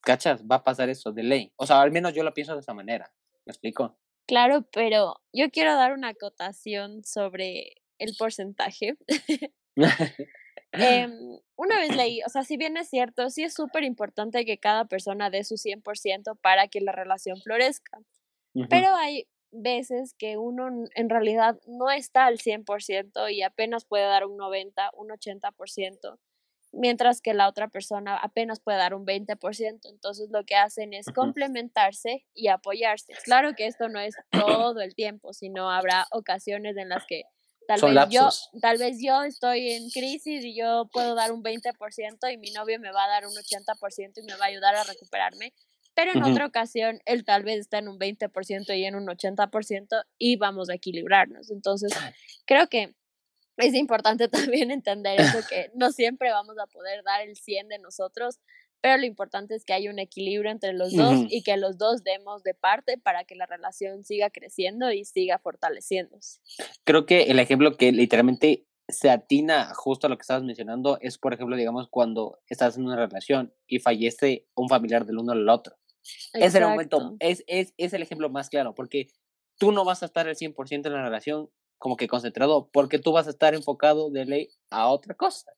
¿Cachas? 0.01 0.45
Va 0.45 0.56
a 0.56 0.65
pasar 0.65 0.89
eso 0.91 1.12
de 1.12 1.23
ley. 1.23 1.53
O 1.56 1.67
sea, 1.67 1.81
al 1.81 1.91
menos 1.91 2.12
yo 2.12 2.23
lo 2.23 2.35
pienso 2.35 2.55
de 2.55 2.61
esa 2.61 2.75
manera. 2.75 3.12
¿Me 3.47 3.53
explico? 3.53 3.99
Claro, 4.27 4.67
pero 4.73 5.17
yo 5.33 5.51
quiero 5.51 5.75
dar 5.75 5.93
una 5.93 6.09
acotación 6.09 7.05
sobre 7.05 7.75
el 7.99 8.15
porcentaje. 8.19 8.97
Em, 10.77 11.39
una 11.55 11.79
vez 11.79 11.95
leí, 11.95 12.21
o 12.27 12.29
sea, 12.29 12.43
si 12.43 12.56
bien 12.56 12.77
es 12.77 12.89
cierto, 12.91 13.31
sí 13.31 13.45
es 13.45 13.55
súper 13.55 13.85
importante 13.85 14.45
que 14.45 14.59
cada 14.59 14.87
persona 14.87 15.31
dé 15.31 15.45
su 15.45 15.55
100% 15.55 16.37
para 16.41 16.67
que 16.67 16.81
la 16.81 16.91
relación 16.91 17.41
florezca, 17.41 18.01
pero 18.69 18.95
hay 18.97 19.29
veces 19.53 20.15
que 20.19 20.37
uno 20.37 20.69
en 20.95 21.09
realidad 21.09 21.61
no 21.67 21.91
está 21.91 22.27
al 22.27 22.39
100% 22.39 23.33
y 23.33 23.43
apenas 23.43 23.85
puede 23.85 24.05
dar 24.05 24.27
un 24.27 24.37
90, 24.37 24.91
un 24.95 25.11
80% 25.11 26.19
mientras 26.76 27.21
que 27.21 27.35
la 27.35 27.49
otra 27.49 27.69
persona 27.69 28.17
apenas 28.17 28.60
puede 28.60 28.79
dar 28.79 28.94
un 28.94 29.06
20%. 29.06 29.81
Entonces 29.84 30.29
lo 30.31 30.44
que 30.44 30.56
hacen 30.56 30.93
es 30.93 31.06
complementarse 31.15 32.25
y 32.34 32.48
apoyarse. 32.48 33.13
Claro 33.25 33.55
que 33.55 33.67
esto 33.67 33.89
no 33.89 34.01
es 34.01 34.15
todo 34.31 34.81
el 34.81 34.94
tiempo, 34.94 35.32
sino 35.32 35.70
habrá 35.70 36.06
ocasiones 36.10 36.77
en 36.77 36.89
las 36.89 37.05
que 37.06 37.22
tal 37.67 37.81
vez 37.81 38.08
yo 38.10 38.29
tal 38.60 38.79
vez 38.79 38.98
yo 39.01 39.22
estoy 39.22 39.72
en 39.72 39.89
crisis 39.91 40.44
y 40.44 40.55
yo 40.55 40.89
puedo 40.93 41.15
dar 41.15 41.32
un 41.32 41.43
20% 41.43 42.32
y 42.32 42.37
mi 42.37 42.51
novio 42.53 42.79
me 42.79 42.93
va 42.93 43.05
a 43.05 43.08
dar 43.08 43.27
un 43.27 43.32
80% 43.32 44.13
y 44.17 44.22
me 44.22 44.37
va 44.37 44.46
a 44.46 44.48
ayudar 44.48 44.75
a 44.75 44.84
recuperarme. 44.84 45.53
Pero 45.94 46.10
en 46.10 46.25
otra 46.25 46.46
ocasión, 46.46 47.01
él 47.05 47.25
tal 47.25 47.44
vez 47.44 47.60
está 47.60 47.79
en 47.79 47.87
un 47.87 48.01
20% 48.01 48.77
y 48.77 48.84
en 48.84 48.96
un 48.96 49.06
80% 49.06 50.05
y 50.19 50.37
vamos 50.37 50.69
a 50.69 50.75
equilibrarnos. 50.75 51.53
Entonces, 51.53 51.93
creo 52.46 52.67
que 52.67 52.96
es 53.56 53.75
importante 53.75 54.29
también 54.56 54.70
entender 54.70 55.20
eso, 55.20 55.39
que 55.49 55.70
no 55.75 55.93
siempre 55.93 56.31
vamos 56.31 56.56
a 56.58 56.67
poder 56.67 57.03
dar 57.05 57.23
el 57.23 57.37
100 57.37 57.69
de 57.69 57.79
nosotros, 57.79 58.41
pero 58.81 58.99
lo 58.99 59.06
importante 59.06 59.55
es 59.55 59.65
que 59.65 59.73
hay 59.73 59.89
un 59.89 59.99
equilibrio 59.99 60.51
entre 60.51 60.75
los 60.75 60.93
dos 60.93 61.25
y 61.31 61.43
que 61.43 61.56
los 61.56 61.79
dos 61.79 62.05
demos 62.05 62.43
de 62.43 62.53
parte 62.53 62.99
para 62.99 63.25
que 63.25 63.34
la 63.34 63.46
relación 63.46 64.05
siga 64.05 64.29
creciendo 64.29 64.93
y 64.93 65.06
siga 65.06 65.39
fortaleciéndose. 65.39 66.41
Creo 66.84 67.06
que 67.06 67.23
el 67.23 67.39
ejemplo 67.39 67.79
que 67.79 67.93
literalmente 67.93 68.67
se 68.89 69.08
atina 69.08 69.73
justo 69.75 70.06
a 70.06 70.11
lo 70.11 70.19
que 70.19 70.23
estabas 70.23 70.43
mencionando 70.43 70.99
es, 71.01 71.17
por 71.17 71.32
ejemplo, 71.32 71.56
digamos, 71.56 71.89
cuando 71.89 72.41
estás 72.46 72.77
en 72.77 72.84
una 72.84 72.96
relación 72.96 73.55
y 73.67 73.79
fallece 73.79 74.46
un 74.55 74.69
familiar 74.69 75.06
del 75.06 75.19
uno 75.19 75.32
al 75.32 75.49
otro. 75.49 75.77
Es 76.34 76.55
el 76.55 76.65
momento, 76.65 77.17
es, 77.20 77.43
es, 77.46 77.73
es 77.79 77.94
el 77.94 78.03
ejemplo 78.03 78.29
más 78.29 78.51
claro, 78.51 78.75
porque 78.75 79.08
tú 79.56 79.73
no 79.73 79.87
vas 79.87 80.03
a 80.03 80.06
estar 80.06 80.29
al 80.29 80.37
100% 80.37 80.87
en 80.87 80.93
la 80.93 81.03
relación 81.03 81.49
como 81.84 81.98
que 81.98 82.08
concentrado, 82.08 82.70
porque 82.72 82.98
tú 82.98 83.12
vas 83.12 83.26
a 83.26 83.31
estar 83.31 83.55
enfocado 83.55 84.08
de 84.08 84.24
ley 84.24 84.48
a 84.70 84.88
otra 84.88 85.14
cosa. 85.14 85.53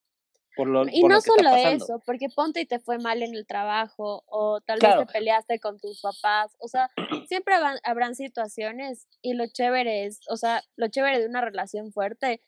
Por 0.56 0.66
lo, 0.66 0.84
y 0.88 1.04
no 1.04 1.20
solo 1.20 1.54
eso, 1.54 2.02
porque 2.04 2.26
ponte 2.34 2.60
y 2.60 2.66
te 2.66 2.80
fue 2.80 2.98
mal 2.98 3.22
en 3.22 3.32
el 3.32 3.46
trabajo 3.46 4.24
o 4.26 4.60
tal 4.60 4.80
vez 4.80 4.96
te 4.98 5.06
peleaste 5.06 5.60
con 5.60 5.78
tus 5.78 6.00
papás, 6.00 6.56
o 6.58 6.66
sea, 6.66 6.90
siempre 7.28 7.54
habrán 7.84 8.16
situaciones 8.16 9.06
y 9.22 9.34
lo 9.34 9.44
chévere 9.46 10.06
es, 10.06 10.18
o 10.28 10.36
sea, 10.36 10.64
lo 10.74 10.88
chévere 10.88 11.20
de 11.20 11.26
una 11.26 11.42
relación 11.42 11.92
fuerte 11.92 12.42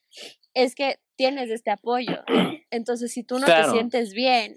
es 0.54 0.74
que 0.74 0.98
tienes 1.14 1.48
este 1.48 1.70
apoyo. 1.70 2.24
Entonces, 2.72 3.12
si 3.12 3.22
tú 3.22 3.38
no 3.38 3.46
te 3.46 3.62
sientes 3.70 4.12
bien 4.12 4.56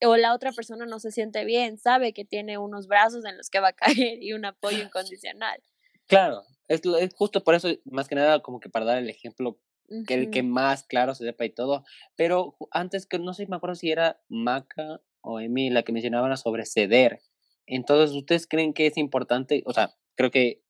o 0.00 0.16
la 0.16 0.32
otra 0.32 0.52
persona 0.52 0.86
no 0.86 1.00
se 1.00 1.10
siente 1.10 1.44
bien, 1.44 1.76
sabe 1.76 2.14
que 2.14 2.24
tiene 2.24 2.56
unos 2.56 2.86
brazos 2.86 3.26
en 3.26 3.36
los 3.36 3.50
que 3.50 3.60
va 3.60 3.68
a 3.68 3.72
caer 3.74 4.22
y 4.22 4.32
un 4.32 4.46
apoyo 4.46 4.82
incondicional. 4.82 5.62
Claro, 6.06 6.44
es, 6.68 6.82
es, 7.00 7.14
justo 7.14 7.44
por 7.44 7.54
eso, 7.54 7.68
más 7.84 8.08
que 8.08 8.14
nada, 8.14 8.40
como 8.40 8.60
que 8.60 8.70
para 8.70 8.84
dar 8.84 8.98
el 8.98 9.10
ejemplo 9.10 9.58
que 10.06 10.14
el 10.14 10.30
que 10.30 10.42
más 10.42 10.84
claro 10.84 11.14
se 11.14 11.24
sepa 11.24 11.44
y 11.44 11.50
todo. 11.50 11.84
Pero 12.16 12.56
antes 12.70 13.06
que 13.06 13.18
no 13.18 13.34
sé, 13.34 13.46
me 13.46 13.56
acuerdo 13.56 13.74
si 13.74 13.90
era 13.90 14.20
Maca 14.28 15.00
o 15.20 15.40
Emi 15.40 15.70
la 15.70 15.82
que 15.82 15.92
mencionaban 15.92 16.36
sobre 16.36 16.64
ceder. 16.64 17.20
Entonces, 17.66 18.14
¿ustedes 18.14 18.46
creen 18.46 18.74
que 18.74 18.86
es 18.86 18.96
importante? 18.96 19.62
O 19.66 19.72
sea, 19.72 19.94
creo 20.16 20.30
que 20.30 20.62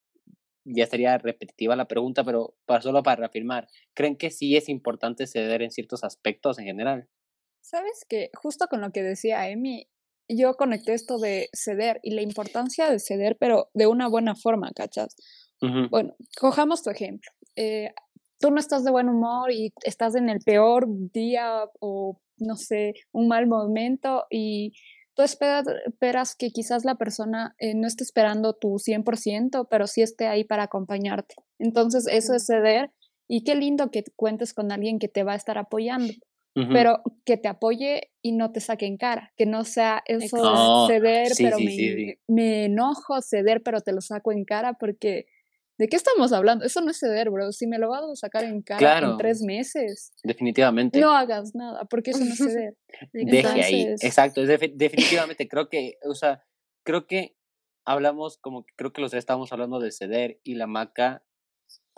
ya 0.65 0.87
sería 0.87 1.19
repetitiva 1.19 1.77
la 1.77 1.89
pregunta, 1.89 2.25
pero 2.25 2.57
para, 2.65 2.81
solo 2.81 3.03
para 3.03 3.17
reafirmar, 3.17 3.69
¿creen 3.95 4.17
que 4.17 4.31
sí 4.31 4.57
es 4.57 4.69
importante 4.69 5.27
ceder 5.27 5.63
en 5.63 5.71
ciertos 5.71 6.05
aspectos 6.05 6.59
en 6.59 6.65
general? 6.65 7.09
Sabes 7.61 8.05
que 8.09 8.31
justo 8.35 8.67
con 8.69 8.81
lo 8.81 8.91
que 8.91 9.03
decía 9.03 9.49
Emi, 9.49 9.89
yo 10.29 10.55
conecté 10.55 10.95
esto 10.95 11.19
de 11.19 11.51
ceder 11.53 12.01
y 12.03 12.13
la 12.13 12.23
importancia 12.23 12.91
de 12.91 12.99
ceder, 12.99 13.37
pero 13.39 13.71
de 13.75 13.87
una 13.87 14.09
buena 14.09 14.35
forma, 14.35 14.71
¿cachas? 14.75 15.17
Bueno, 15.91 16.15
cojamos 16.39 16.83
tu 16.83 16.91
ejemplo. 16.91 17.31
Eh, 17.57 17.93
tú 18.39 18.51
no 18.51 18.59
estás 18.59 18.85
de 18.85 18.91
buen 18.91 19.09
humor 19.09 19.51
y 19.51 19.73
estás 19.85 20.15
en 20.15 20.29
el 20.29 20.41
peor 20.41 20.87
día 20.89 21.65
o, 21.81 22.21
no 22.39 22.57
sé, 22.57 22.95
un 23.13 23.29
mal 23.29 23.47
momento 23.47 24.25
y 24.31 24.73
tú 25.15 25.23
esperas, 25.23 26.37
que 26.37 26.51
quizás 26.51 26.85
la 26.85 26.97
persona 26.97 27.55
eh, 27.59 27.75
no 27.75 27.87
esté 27.87 28.05
esperando 28.05 28.55
tu 28.55 28.79
100%, 28.79 29.69
pero 29.71 29.87
sí 29.87 30.03
esté 30.03 30.27
ahí 30.27 30.45
para 30.45 30.65
acompañarte. 30.65 31.37
Entonces, 31.59 32.07
eso 32.11 32.35
es 32.35 32.47
ceder 32.47 32.91
y 33.29 33.45
qué 33.45 33.55
lindo 33.55 33.91
que 33.91 34.05
cuentes 34.17 34.53
con 34.53 34.73
alguien 34.73 34.99
que 34.99 35.09
te 35.09 35.23
va 35.23 35.33
a 35.33 35.37
estar 35.37 35.59
apoyando. 35.59 36.13
Pero 36.73 37.03
que 37.25 37.37
te 37.37 37.49
apoye 37.49 38.13
y 38.23 38.31
no 38.31 38.53
te 38.53 38.61
saque 38.61 38.87
en 38.87 38.97
cara, 38.97 39.33
que 39.37 39.45
no 39.45 39.65
sea 39.65 40.05
eso 40.07 40.37
oh, 40.41 40.87
ceder, 40.87 41.33
pero 41.37 41.59
me, 41.59 42.17
me 42.29 42.67
enojo, 42.67 43.21
ceder, 43.23 43.61
pero 43.65 43.81
te 43.81 43.93
lo 43.93 44.01
saco 44.01 44.31
en 44.31 44.45
cara 44.45 44.75
porque 44.75 45.27
¿De 45.77 45.89
qué 45.89 45.97
estamos 45.97 46.33
hablando? 46.33 46.65
Eso 46.65 46.81
no 46.81 46.91
es 46.91 46.99
ceder, 46.99 47.31
bro. 47.31 47.51
Si 47.51 47.67
me 47.67 47.79
lo 47.79 47.89
vas 47.89 48.05
a 48.05 48.15
sacar 48.15 48.45
en 48.45 48.63
cara 48.63 48.99
en 48.99 49.17
tres 49.19 49.43
meses. 49.43 50.13
Definitivamente. 50.23 51.01
No 51.01 51.13
hagas 51.13 51.55
nada, 51.55 51.85
porque 51.87 52.13
eso 52.13 52.25
no 52.25 52.33
es 52.33 52.39
ceder. 52.39 52.77
Deje 53.13 53.63
ahí. 53.63 53.95
Exacto. 54.01 54.43
definitivamente 54.45 55.49
creo 55.49 55.69
que, 55.69 55.99
o 56.05 56.15
sea, 56.15 56.45
creo 56.85 57.07
que 57.07 57.37
hablamos 57.85 58.39
como 58.39 58.65
que 58.65 58.73
creo 58.77 58.93
que 58.93 59.01
los 59.01 59.11
dos 59.11 59.19
estamos 59.19 59.53
hablando 59.53 59.81
de 59.81 59.91
ceder 59.91 60.41
y 60.45 60.55
la 60.55 60.67
maca 60.67 61.25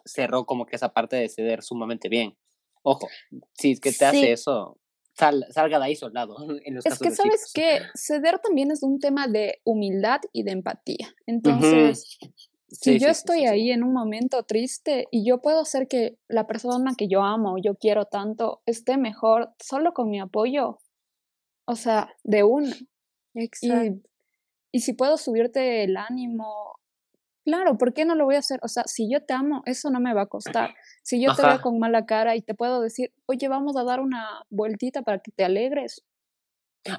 cerró 0.05 0.47
como 0.47 0.67
que 0.67 0.77
esa 0.77 0.93
parte 0.93 1.17
de 1.17 1.29
ceder 1.29 1.63
sumamente 1.63 2.09
bien. 2.09 2.37
Ojo, 2.83 3.09
si 3.55 3.73
es 3.73 3.81
que 3.81 3.93
te 3.93 4.05
hace 4.05 4.33
eso, 4.33 4.79
salga 5.15 5.79
de 5.79 5.85
ahí 5.85 5.97
soldado. 5.97 6.37
es 6.85 6.99
que 6.99 7.11
sabes 7.11 7.53
que 7.53 7.81
ceder 7.95 8.39
también 8.39 8.71
es 8.71 8.83
un 8.83 8.99
tema 9.01 9.27
de 9.27 9.61
humildad 9.65 10.21
y 10.33 10.45
de 10.45 10.53
empatía. 10.53 11.15
Entonces, 11.27 12.19
si 12.81 12.99
yo 12.99 13.09
estoy 13.09 13.47
ahí 13.47 13.71
en 13.71 13.83
un 13.83 13.93
momento 13.93 14.43
triste 14.43 15.07
y 15.11 15.27
yo 15.27 15.41
puedo 15.41 15.61
hacer 15.61 15.89
que 15.89 16.19
la 16.29 16.47
persona 16.47 16.95
que 16.97 17.09
yo 17.09 17.23
amo, 17.23 17.57
yo 17.59 17.75
quiero 17.77 18.05
tanto, 18.05 18.63
esté 18.67 18.99
mejor 18.99 19.51
solo 19.59 19.95
con 19.95 20.11
mi 20.11 20.21
apoyo, 20.21 20.79
o 21.67 21.77
sea, 21.77 22.15
de 22.23 22.45
una. 22.45 22.75
Exacto. 23.35 24.09
Y, 24.73 24.81
si 24.81 24.93
puedo 24.93 25.17
subirte 25.17 25.85
el 25.85 25.97
ánimo, 25.97 26.79
claro, 27.45 27.79
¿por 27.79 27.95
qué 27.95 28.05
no 28.05 28.15
lo 28.15 28.27
voy 28.27 28.35
a 28.35 28.41
hacer? 28.41 28.61
O 28.63 28.69
sea, 28.69 28.85
si 28.85 29.11
yo 29.11 29.25
te 29.25 29.33
amo, 29.33 29.63
eso 29.65 29.89
no 29.89 30.01
me 30.01 30.13
va 30.13 30.23
a 30.23 30.27
costar. 30.27 30.75
Si 31.03 31.23
yo 31.23 31.35
te 31.35 31.43
veo 31.43 31.63
con 31.63 31.79
mala 31.79 32.05
cara 32.05 32.37
y 32.37 32.43
te 32.43 32.55
puedo 32.55 32.83
decir, 32.83 33.13
oye, 33.25 33.49
vamos 33.49 33.77
a 33.77 33.85
dar 33.85 34.01
una 34.01 34.45
vueltita 34.51 35.01
para 35.01 35.21
que 35.21 35.31
te 35.31 35.45
alegres. 35.45 36.05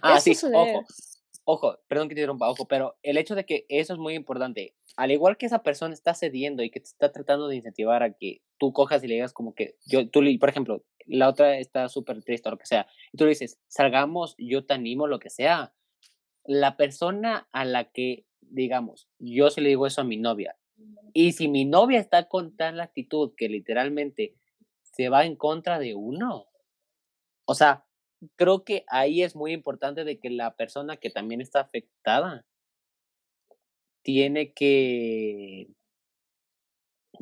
Ah, 0.02 0.20
sí, 0.20 0.36
ojo. 0.54 0.86
Ojo, 1.50 1.78
perdón 1.88 2.10
que 2.10 2.16
te 2.16 2.22
interrumpa, 2.22 2.50
ojo, 2.50 2.68
pero 2.68 2.98
el 3.04 3.18
hecho 3.18 3.36
de 3.36 3.46
que 3.46 3.66
eso 3.70 3.94
es 3.94 4.00
muy 4.00 4.16
importante 4.16 4.76
al 4.98 5.12
igual 5.12 5.38
que 5.38 5.46
esa 5.46 5.62
persona 5.62 5.94
está 5.94 6.16
cediendo 6.16 6.64
y 6.64 6.72
que 6.72 6.80
te 6.80 6.88
está 6.88 7.12
tratando 7.12 7.48
de 7.48 7.56
incentivar 7.56 8.02
a 8.02 8.14
que 8.14 8.42
tú 8.58 8.74
cojas 8.74 9.04
y 9.04 9.08
le 9.08 9.14
digas 9.14 9.32
como 9.32 9.54
que 9.54 9.78
yo, 9.86 10.10
tú, 10.10 10.22
por 10.40 10.50
ejemplo, 10.50 10.84
la 11.06 11.30
otra 11.30 11.60
está 11.60 11.88
súper 11.88 12.24
triste 12.24 12.50
o 12.50 12.52
lo 12.52 12.58
que 12.58 12.66
sea, 12.66 12.88
y 13.14 13.18
tú 13.18 13.26
le 13.26 13.30
dices, 13.30 13.60
salgamos, 13.68 14.36
yo 14.40 14.66
te 14.66 14.74
animo, 14.74 15.08
lo 15.08 15.20
que 15.20 15.30
sea. 15.30 15.74
La 16.44 16.78
persona 16.78 17.48
a 17.52 17.64
la 17.64 17.92
que, 17.92 18.26
digamos, 18.42 19.08
yo 19.20 19.50
se 19.52 19.62
le 19.62 19.70
digo 19.70 19.86
eso 19.86 20.02
a 20.02 20.04
mi 20.04 20.18
novia, 20.18 20.58
y 21.14 21.34
si 21.34 21.48
mi 21.48 21.66
novia 21.66 22.00
está 22.00 22.28
con 22.28 22.56
tal 22.58 22.80
actitud 22.80 23.34
que 23.38 23.50
literalmente 23.50 24.36
se 24.82 25.10
va 25.10 25.26
en 25.26 25.36
contra 25.36 25.78
de 25.78 25.94
uno, 25.94 26.48
o 27.46 27.54
sea, 27.54 27.86
creo 28.36 28.64
que 28.64 28.84
ahí 28.88 29.22
es 29.22 29.36
muy 29.36 29.54
importante 29.54 30.04
de 30.04 30.20
que 30.20 30.32
la 30.32 30.56
persona 30.56 30.98
que 30.98 31.12
también 31.12 31.40
está 31.40 31.60
afectada 31.62 32.46
tiene 34.08 34.54
que 34.54 35.68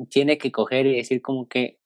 tiene 0.08 0.38
que 0.38 0.52
coger 0.52 0.86
y 0.86 0.94
decir 0.94 1.20
como 1.20 1.48
que, 1.48 1.80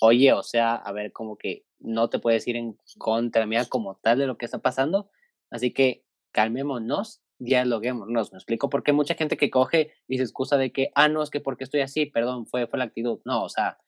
oye, 0.00 0.32
o 0.32 0.42
sea, 0.42 0.74
a 0.74 0.90
ver, 0.90 1.12
como 1.12 1.38
que 1.38 1.64
no 1.78 2.10
te 2.10 2.18
puedes 2.18 2.48
ir 2.48 2.56
en 2.56 2.76
contra 2.98 3.46
mía 3.46 3.66
como 3.66 3.94
tal 4.02 4.18
de 4.18 4.26
lo 4.26 4.36
que 4.36 4.46
está 4.46 4.58
pasando, 4.58 5.08
así 5.52 5.72
que 5.72 6.02
calmémonos, 6.32 7.22
dialoguémonos, 7.38 8.32
me 8.32 8.38
explico, 8.38 8.68
porque 8.70 8.92
mucha 8.92 9.14
gente 9.14 9.36
que 9.36 9.50
coge 9.50 9.92
y 10.08 10.16
se 10.16 10.24
excusa 10.24 10.56
de 10.56 10.72
que, 10.72 10.90
ah, 10.96 11.08
no, 11.08 11.22
es 11.22 11.30
que 11.30 11.40
porque 11.40 11.62
estoy 11.62 11.82
así, 11.82 12.06
perdón, 12.06 12.44
fue, 12.46 12.66
fue 12.66 12.80
la 12.80 12.86
actitud, 12.86 13.20
no, 13.24 13.44
o 13.44 13.48
sea, 13.48 13.78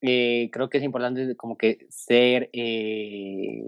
eh, 0.00 0.50
creo 0.52 0.70
que 0.70 0.78
es 0.78 0.84
importante 0.84 1.36
como 1.36 1.56
que 1.56 1.86
ser, 1.88 2.50
eh, 2.52 3.62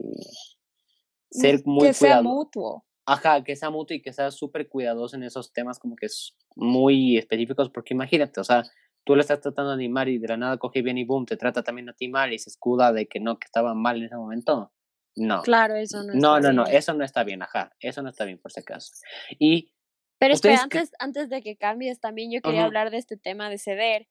ser 1.30 1.62
muy 1.64 1.86
que 1.86 1.94
sea 1.94 2.20
mutuo. 2.20 2.84
Ajá, 3.06 3.44
que 3.44 3.54
sea 3.56 3.70
mutuo 3.70 3.96
y 3.96 4.02
que 4.02 4.12
sea 4.12 4.30
súper 4.30 4.68
cuidadoso 4.68 5.16
en 5.16 5.25
esos 5.25 5.52
temas 5.52 5.78
como 5.78 5.94
que 5.96 6.06
es 6.06 6.37
muy 6.56 7.18
específicos, 7.18 7.70
porque 7.70 7.94
imagínate, 7.94 8.40
o 8.40 8.44
sea, 8.44 8.62
tú 9.04 9.14
le 9.14 9.20
estás 9.20 9.40
tratando 9.40 9.70
de 9.70 9.75
animar 9.75 10.08
y 10.08 10.18
de 10.18 10.28
la 10.28 10.37
nada 10.37 10.56
coge 10.56 10.82
bien 10.82 10.96
y 10.99 11.04
boom, 11.04 11.26
te 11.26 11.37
trata 11.37 11.62
también 11.62 11.88
a 11.88 11.92
ti 11.92 12.08
mal 12.08 12.32
y 12.32 12.38
se 12.38 12.50
escuda 12.50 12.92
de 12.92 13.06
que 13.06 13.20
no, 13.20 13.38
que 13.38 13.44
estaba 13.44 13.75
mal 13.75 13.99
en 13.99 14.04
ese 14.04 14.16
momento. 14.16 14.73
No. 15.16 15.42
Claro, 15.42 15.76
eso 15.76 16.02
no 16.02 16.14
No, 16.14 16.40
no, 16.40 16.52
no, 16.52 16.66
eso 16.66 16.94
no 16.94 17.04
está 17.04 17.25
bien, 17.25 17.42
ajá, 17.42 17.73
eso 17.78 18.02
no 18.02 18.08
está 18.08 18.25
bien 18.25 18.38
por 18.38 18.52
si 18.52 18.61
acaso. 18.61 18.92
Y... 19.38 19.73
Pero 20.18 20.34
espera, 20.34 20.62
antes, 20.62 20.92
antes 20.99 21.28
de 21.28 21.42
que 21.42 21.56
cambies, 21.56 22.00
también 22.00 22.30
yo 22.32 22.40
quería 22.40 22.64
hablar 22.64 22.90
de 22.90 22.96
este 22.96 23.16
tema 23.16 23.50
de 23.50 23.58
ceder 23.58 24.08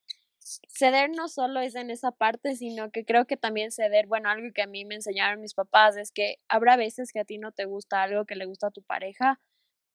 ceder 0.67 1.09
no 1.11 1.27
solo 1.27 1.59
es 1.61 1.75
en 1.75 1.89
esa 1.91 2.11
parte, 2.11 2.55
sino 2.55 2.91
que 2.91 3.05
creo 3.05 3.25
que 3.25 3.37
también 3.37 3.71
ceder, 3.71 4.07
bueno, 4.07 4.29
algo 4.29 4.49
que 4.53 4.61
a 4.63 4.67
mí 4.67 4.85
me 4.85 4.95
enseñaron 4.95 5.41
mis 5.41 5.53
papás 5.53 5.97
es 5.97 6.11
que 6.11 6.37
habrá 6.49 6.77
veces 6.77 7.11
que 7.11 7.19
a 7.19 7.25
ti 7.25 7.37
no 7.37 7.51
te 7.51 7.65
gusta 7.65 8.03
algo 8.03 8.25
que 8.25 8.35
le 8.35 8.45
gusta 8.45 8.67
a 8.67 8.71
tu 8.71 8.83
pareja 8.83 9.39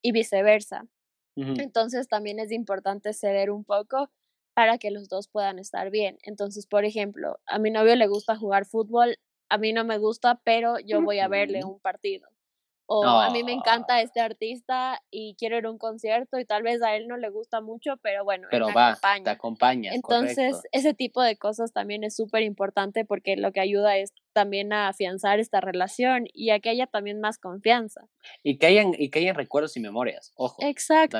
y 0.02 0.12
viceversa. 0.12 0.86
Entonces 1.56 2.08
también 2.08 2.38
es 2.40 2.52
importante 2.52 3.12
ceder 3.14 3.50
un 3.50 3.64
poco 3.64 4.10
para 4.54 4.78
que 4.78 4.90
los 4.90 5.08
dos 5.08 5.28
puedan 5.28 5.58
estar 5.58 5.90
bien. 5.90 6.18
Entonces, 6.22 6.66
por 6.66 6.84
ejemplo, 6.84 7.40
a 7.46 7.58
mi 7.58 7.70
novio 7.70 7.96
le 7.96 8.06
gusta 8.08 8.36
jugar 8.36 8.66
fútbol, 8.66 9.18
a 9.50 9.58
mí 9.58 9.72
no 9.72 9.84
me 9.84 9.98
gusta, 9.98 10.40
pero 10.44 10.78
yo 10.80 11.02
voy 11.02 11.20
a 11.20 11.28
verle 11.28 11.64
un 11.64 11.80
partido 11.80 12.28
o 12.90 13.06
a 13.06 13.30
mí 13.30 13.44
me 13.44 13.52
encanta 13.52 14.00
este 14.00 14.20
artista 14.20 15.02
y 15.10 15.36
quiero 15.38 15.58
ir 15.58 15.66
a 15.66 15.70
un 15.70 15.76
concierto 15.76 16.38
y 16.38 16.46
tal 16.46 16.62
vez 16.62 16.82
a 16.82 16.96
él 16.96 17.06
no 17.06 17.18
le 17.18 17.28
gusta 17.28 17.60
mucho, 17.60 17.98
pero 18.02 18.24
bueno, 18.24 18.48
pero 18.50 18.68
va, 18.74 18.92
acompaña. 18.92 19.24
te 19.24 19.30
acompaña. 19.30 19.90
Entonces, 19.92 20.62
ese 20.72 20.94
tipo 20.94 21.20
de 21.20 21.36
cosas 21.36 21.74
también 21.74 22.02
es 22.02 22.16
súper 22.16 22.42
importante 22.42 23.04
porque 23.04 23.36
lo 23.36 23.52
que 23.52 23.60
ayuda 23.60 23.98
es 23.98 24.14
también 24.32 24.72
a 24.72 24.88
afianzar 24.88 25.38
esta 25.38 25.60
relación 25.60 26.24
y 26.32 26.48
a 26.48 26.60
que 26.60 26.70
haya 26.70 26.86
también 26.86 27.20
más 27.20 27.38
confianza. 27.38 28.08
Y 28.42 28.56
que 28.56 28.66
hayan, 28.66 28.94
y 28.96 29.10
que 29.10 29.18
hayan 29.18 29.34
recuerdos 29.34 29.76
y 29.76 29.80
memorias, 29.80 30.32
ojo. 30.36 30.56
Exacto. 30.64 31.18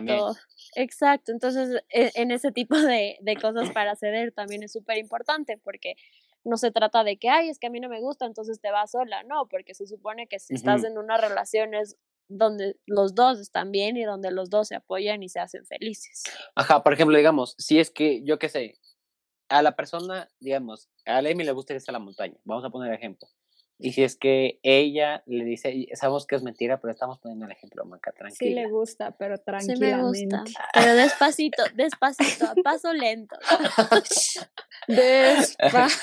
Exacto, 0.74 1.32
entonces 1.32 1.82
e, 1.90 2.10
en 2.14 2.30
ese 2.30 2.52
tipo 2.52 2.76
de, 2.78 3.16
de 3.20 3.36
cosas 3.36 3.70
para 3.70 3.96
ceder 3.96 4.32
también 4.32 4.62
es 4.62 4.72
súper 4.72 4.98
importante 4.98 5.58
porque 5.62 5.96
no 6.44 6.56
se 6.56 6.70
trata 6.70 7.04
de 7.04 7.16
que, 7.18 7.28
ay, 7.28 7.48
es 7.48 7.58
que 7.58 7.66
a 7.66 7.70
mí 7.70 7.80
no 7.80 7.88
me 7.88 8.00
gusta, 8.00 8.26
entonces 8.26 8.60
te 8.60 8.70
vas 8.70 8.92
sola, 8.92 9.22
no, 9.24 9.48
porque 9.48 9.74
se 9.74 9.86
supone 9.86 10.26
que 10.28 10.38
si 10.38 10.54
estás 10.54 10.84
en 10.84 10.98
una 10.98 11.16
relación 11.16 11.74
es 11.74 11.96
donde 12.28 12.76
los 12.86 13.14
dos 13.14 13.40
están 13.40 13.72
bien 13.72 13.96
y 13.96 14.04
donde 14.04 14.30
los 14.30 14.50
dos 14.50 14.68
se 14.68 14.76
apoyan 14.76 15.22
y 15.22 15.28
se 15.28 15.40
hacen 15.40 15.64
felices. 15.66 16.24
Ajá, 16.54 16.82
por 16.82 16.92
ejemplo, 16.92 17.16
digamos, 17.16 17.54
si 17.58 17.78
es 17.78 17.90
que, 17.90 18.22
yo 18.22 18.38
qué 18.38 18.48
sé, 18.48 18.78
a 19.48 19.62
la 19.62 19.76
persona, 19.76 20.28
digamos, 20.40 20.90
a 21.06 21.18
Amy 21.18 21.44
le 21.44 21.52
gusta 21.52 21.74
irse 21.74 21.90
a 21.90 21.92
la 21.92 21.98
montaña, 21.98 22.36
vamos 22.44 22.64
a 22.64 22.70
poner 22.70 22.92
ejemplo. 22.92 23.28
Y 23.80 23.92
si 23.92 24.02
es 24.02 24.16
que 24.16 24.58
ella 24.64 25.22
le 25.26 25.44
dice, 25.44 25.86
sabemos 25.94 26.26
que 26.26 26.34
es 26.34 26.42
mentira, 26.42 26.80
pero 26.80 26.92
estamos 26.92 27.20
poniendo 27.20 27.46
el 27.46 27.52
ejemplo, 27.52 27.84
Maca, 27.84 28.10
tranquila. 28.10 28.36
Sí 28.36 28.54
le 28.54 28.68
gusta, 28.68 29.12
pero 29.12 29.38
tranquilamente. 29.38 30.18
Sí 30.18 30.26
me 30.26 30.38
gusta, 30.38 30.62
pero 30.74 30.94
despacito, 30.94 31.62
despacito, 31.74 32.46
a 32.46 32.54
paso 32.56 32.92
lento. 32.92 33.36
despacito. 34.88 35.94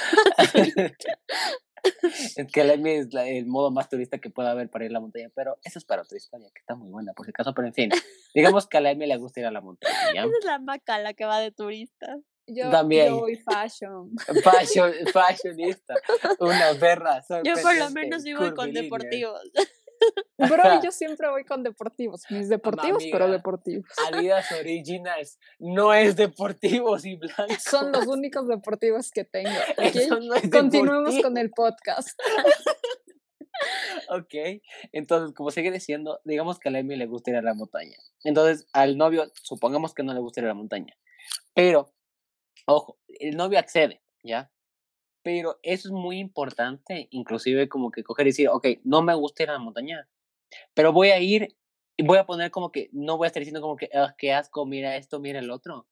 es 2.37 2.47
que 2.53 2.63
la 2.63 2.73
es 2.73 3.09
el 3.13 3.45
modo 3.45 3.71
más 3.71 3.89
turista 3.89 4.19
que 4.19 4.29
pueda 4.29 4.51
haber 4.51 4.69
para 4.69 4.85
ir 4.85 4.91
a 4.91 4.93
la 4.93 4.99
montaña, 5.01 5.29
pero 5.35 5.57
eso 5.63 5.79
es 5.79 5.85
para 5.85 6.03
otra 6.03 6.17
historia, 6.17 6.49
que 6.53 6.59
está 6.59 6.75
muy 6.75 6.89
buena, 6.89 7.11
por 7.13 7.25
si 7.25 7.31
acaso, 7.31 7.53
pero 7.53 7.67
en 7.67 7.73
fin, 7.73 7.89
digamos 8.33 8.67
que 8.67 8.77
a 8.77 8.81
la 8.81 8.91
Emi 8.91 9.05
le 9.05 9.17
gusta 9.17 9.41
ir 9.41 9.47
a 9.47 9.51
la 9.51 9.61
montaña. 9.61 10.23
Esa 10.23 10.37
es 10.39 10.45
la 10.45 10.59
Maca 10.59 10.97
la 10.99 11.13
que 11.13 11.25
va 11.25 11.39
de 11.39 11.51
turista. 11.51 12.19
Yo, 12.47 12.69
También. 12.69 13.07
yo 13.07 13.19
voy 13.19 13.35
fashion. 13.37 14.11
fashion. 14.43 14.93
Fashionista. 15.11 15.95
Una 16.39 16.73
perra. 16.79 17.23
Yo 17.43 17.55
por 17.61 17.75
lo 17.75 17.89
menos 17.91 18.23
vivo 18.23 18.53
con 18.55 18.71
deportivos. 18.71 19.41
Bro, 20.37 20.83
yo 20.83 20.91
siempre 20.91 21.29
voy 21.29 21.45
con 21.45 21.63
deportivos. 21.63 22.23
Mis 22.29 22.49
deportivos, 22.49 23.03
pero 23.11 23.29
deportivos. 23.29 23.85
Adidas 24.11 24.51
Originals 24.51 25.39
no 25.59 25.93
es 25.93 26.15
deportivos 26.15 27.05
y 27.05 27.15
blancos. 27.15 27.63
Son 27.63 27.91
los 27.91 28.05
únicos 28.07 28.47
deportivos 28.47 29.11
que 29.11 29.23
tengo. 29.23 29.49
Continuemos 30.51 31.19
con 31.21 31.37
el 31.37 31.51
podcast. 31.51 32.19
ok, 34.09 34.61
entonces, 34.91 35.33
como 35.33 35.51
sigue 35.51 35.71
diciendo, 35.71 36.19
digamos 36.25 36.59
que 36.59 36.69
a 36.69 36.71
la 36.71 36.79
Emi 36.79 36.95
le 36.95 37.05
gusta 37.05 37.31
ir 37.31 37.37
a 37.37 37.41
la 37.41 37.53
montaña. 37.53 37.97
Entonces, 38.23 38.67
al 38.73 38.97
novio, 38.97 39.31
supongamos 39.41 39.93
que 39.93 40.03
no 40.03 40.13
le 40.13 40.19
gusta 40.19 40.41
ir 40.41 40.45
a 40.45 40.49
la 40.49 40.55
montaña. 40.55 40.95
Pero, 41.53 41.93
ojo, 42.65 42.97
el 43.07 43.35
novio 43.37 43.59
accede, 43.59 44.01
¿ya? 44.23 44.51
Pero 45.23 45.59
eso 45.63 45.87
es 45.87 45.91
muy 45.91 46.19
importante, 46.19 47.07
inclusive 47.11 47.67
como 47.69 47.91
que 47.91 48.03
coger 48.03 48.27
y 48.27 48.29
decir, 48.29 48.49
ok, 48.49 48.67
no 48.83 49.01
me 49.01 49.15
gusta 49.15 49.43
ir 49.43 49.49
a 49.49 49.53
la 49.53 49.59
montaña, 49.59 50.07
pero 50.73 50.93
voy 50.93 51.09
a 51.09 51.19
ir 51.19 51.55
y 51.97 52.03
voy 52.03 52.17
a 52.17 52.25
poner 52.25 52.51
como 52.51 52.71
que, 52.71 52.89
no 52.91 53.17
voy 53.17 53.25
a 53.25 53.27
estar 53.27 53.41
diciendo 53.41 53.61
como 53.61 53.77
que, 53.77 53.89
ah, 53.93 54.15
qué 54.17 54.33
asco, 54.33 54.65
mira 54.65 54.97
esto, 54.97 55.19
mira 55.19 55.39
el 55.39 55.49
otro. 55.49 55.87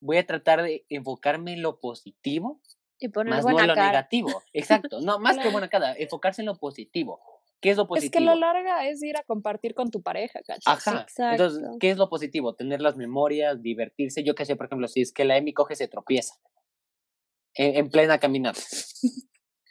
Voy 0.00 0.16
a 0.16 0.26
tratar 0.26 0.62
de 0.62 0.84
enfocarme 0.88 1.52
en 1.52 1.62
lo 1.62 1.80
positivo 1.80 2.60
y 2.98 3.08
poner 3.08 3.34
más 3.34 3.42
buena 3.42 3.58
no 3.58 3.64
en 3.64 3.68
lo 3.68 3.74
cara. 3.74 3.86
negativo. 3.88 4.42
Exacto, 4.52 5.00
no, 5.00 5.18
más 5.20 5.38
que 5.38 5.50
buena 5.50 5.68
cara, 5.68 5.94
enfocarse 5.96 6.42
en 6.42 6.46
lo 6.46 6.56
positivo. 6.56 7.20
¿Qué 7.64 7.70
es 7.70 7.78
lo 7.78 7.86
positivo? 7.86 8.08
Es 8.08 8.12
que 8.12 8.20
la 8.20 8.34
larga 8.34 8.86
es 8.86 9.02
ir 9.02 9.16
a 9.16 9.22
compartir 9.22 9.74
con 9.74 9.90
tu 9.90 10.02
pareja, 10.02 10.40
¿cachai? 10.46 10.74
Ajá. 10.74 11.06
Entonces, 11.30 11.62
¿qué 11.80 11.88
es 11.88 11.96
lo 11.96 12.10
positivo? 12.10 12.54
Tener 12.54 12.82
las 12.82 12.98
memorias, 12.98 13.62
divertirse. 13.62 14.22
Yo 14.22 14.34
qué 14.34 14.44
sé, 14.44 14.54
por 14.54 14.66
ejemplo, 14.66 14.86
si 14.86 15.00
es 15.00 15.14
que 15.14 15.24
la 15.24 15.38
Emi 15.38 15.54
coge, 15.54 15.74
se 15.74 15.88
tropieza 15.88 16.34
en, 17.54 17.76
en 17.76 17.88
plena 17.88 18.18
caminata. 18.18 18.60